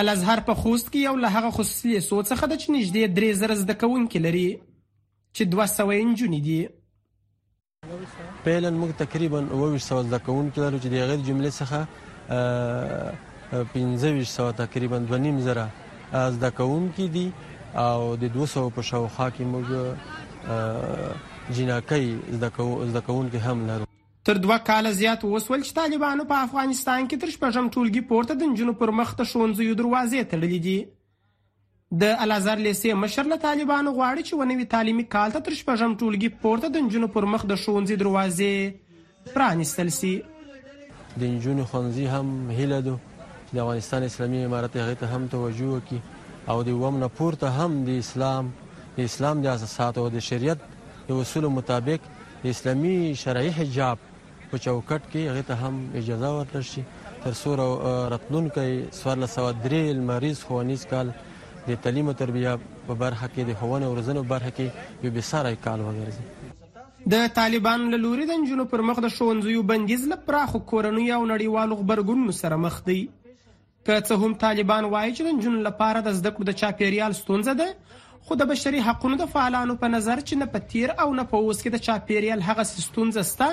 الازهر 0.00 0.40
په 0.48 0.54
خوست 0.64 0.90
کې 0.92 0.96
یو 1.08 1.14
له 1.22 1.28
هغه 1.36 1.50
خصوصي 1.56 1.92
سو 2.08 2.18
څخه 2.30 2.48
د 2.50 2.54
چنيږدې 2.64 3.02
درې 3.16 3.30
زر 3.40 3.50
زده 3.62 3.74
کوونکې 3.82 4.18
لري 4.26 4.48
چې 5.36 5.48
200 5.54 5.86
انجونې 6.02 6.40
دي 6.46 6.58
پیلن 8.46 8.74
موږ 8.82 8.90
تقریبا 9.02 9.40
200 9.48 10.06
زده 10.08 10.18
کوونکې 10.26 10.60
لرو 10.64 10.78
چې 10.82 10.88
د 10.94 10.96
غیر 11.10 11.20
جملې 11.30 11.52
څخه 11.60 11.78
1500 13.64 14.60
تقریبا 14.62 14.98
2.5 15.10 15.46
زره 15.50 15.66
زده 16.38 16.50
کوونکې 16.62 17.06
دي 17.18 17.26
او 17.88 18.00
د 18.24 18.32
200 18.38 18.68
په 18.78 18.82
شاوخوا 18.92 19.26
کې 19.36 19.44
موږ 19.52 19.66
جناکي 21.58 22.06
زده 22.32 22.50
کوونکې 22.56 23.40
هم 23.48 23.58
لرو 23.72 23.86
تر 24.24 24.34
دوه 24.34 24.58
کاله 24.64 24.90
زیات 24.92 25.24
وسول 25.24 25.62
چې 25.62 25.74
طالبانو 25.78 26.24
په 26.30 26.42
افغانستان 26.46 27.08
کې 27.10 27.20
تر 27.24 27.30
شپږم 27.34 27.70
ټولګي 27.76 28.02
پورته 28.12 28.36
د 28.40 28.50
نجونو 28.52 28.74
پر 28.80 28.90
مخ 29.00 29.12
ته 29.20 29.24
ښوونځیو 29.32 29.76
دروازې 29.80 30.28
تړلې 30.32 30.62
دي 30.66 30.78
د 32.00 32.18
الازهر 32.24 32.58
لیسې 32.68 32.96
مشر 33.02 33.30
له 33.32 33.38
طالبانو 33.44 33.92
غواړي 33.98 34.22
چې 34.28 34.40
ونوي 34.40 34.66
تعلیمي 34.74 35.04
کال 35.16 35.36
ته 35.36 35.40
تر 35.48 35.56
شپږم 35.60 35.94
ټولګي 36.02 36.32
پورته 36.42 36.72
د 36.78 36.84
نجونو 36.88 37.08
پر 37.18 37.28
مخ 37.34 37.46
د 37.52 37.60
ښوونځي 37.62 38.00
دروازې 38.02 39.32
پرانیستل 39.36 39.94
سي 40.00 40.12
د 40.24 41.24
نجونو 41.36 41.68
ښوونځي 41.72 42.10
هم 42.16 42.34
هیله 42.58 42.80
ده 42.88 43.24
د 43.52 43.56
افغانستان 43.64 44.08
اسلامي 44.10 44.44
امارت 44.48 44.76
هغه 44.82 44.98
ته 45.04 45.14
هم 45.14 45.28
توجه 45.36 45.70
وکړي 45.76 46.48
او 46.52 46.58
د 46.70 46.80
ومن 46.82 47.08
پورته 47.20 47.54
هم 47.62 47.80
د 47.90 47.98
اسلام 48.02 48.50
د 48.98 49.08
اسلام 49.10 49.40
د 49.42 49.48
اساساتو 49.54 50.04
او 50.04 50.12
د 50.18 50.26
شریعت 50.32 50.68
د 51.08 51.20
اصول 51.24 51.46
مطابق 51.58 52.12
اسلامي 52.52 52.92
شرعي 53.22 53.50
حجاب 53.58 54.06
په 54.52 54.58
چوکټ 54.64 55.02
کې 55.12 55.24
هغه 55.30 55.42
ته 55.50 55.54
هم 55.62 55.78
اجازه 56.00 56.28
ورکړل 56.36 56.66
شي 56.70 56.84
تر 57.24 57.34
سور 57.40 57.62
راتلونکي 58.14 58.68
1403 58.74 59.98
لمریز 60.00 60.44
خوانیز 60.50 60.84
کال 60.92 61.10
د 61.68 61.80
تعلیم 61.86 62.06
او 62.12 62.16
تربیه 62.22 62.54
په 62.88 62.98
برخه 63.04 63.28
کې 63.34 63.50
د 63.50 63.62
هوونه 63.62 63.90
او 63.90 63.96
روزنه 64.00 64.24
برخه 64.32 64.52
کې 64.58 65.06
یو 65.08 65.14
بساره 65.18 65.54
کال 65.68 65.84
وګرځي 65.88 67.06
د 67.14 67.28
طالبان 67.40 67.84
له 67.94 68.00
لوري 68.06 68.26
د 68.30 68.40
نجونو 68.44 68.66
پر 68.72 68.84
مخ 68.90 69.02
د 69.06 69.12
ښوونځیو 69.16 69.66
بندیز 69.72 70.06
له 70.14 70.20
پراخو 70.30 70.62
کورنیو 70.72 71.18
او 71.18 71.28
نړیوالو 71.32 71.80
غبرګونونو 71.82 72.38
سره 72.42 72.60
مخ 72.66 72.80
دی 72.88 72.98
که 73.02 74.00
څه 74.08 74.22
هم 74.24 74.32
طالبان 74.46 74.88
وایي 74.94 75.12
چې 75.14 75.28
د 75.28 75.38
نجونو 75.38 75.62
لپاره 75.68 76.04
د 76.08 76.16
زده 76.20 76.32
کړو 76.36 76.50
د 76.52 76.58
چاپیریال 76.62 77.16
ستونزه 77.20 77.56
ده 77.62 77.70
خو 78.28 78.36
د 78.44 78.48
بشري 78.52 78.80
حقوقو 78.88 79.18
د 79.20 79.30
فعالانو 79.34 79.76
په 79.84 79.92
نظر 79.96 80.20
چې 80.28 80.44
نه 80.44 80.54
په 80.56 80.68
تیر 80.72 80.92
او 81.04 81.08
نه 81.20 81.26
په 81.34 81.42
اوس 81.44 81.62
کې 81.64 81.74
د 81.74 81.84
چاپیریال 81.88 82.46
هغه 82.48 82.66
ستونزه 82.72 83.24
سته 83.32 83.52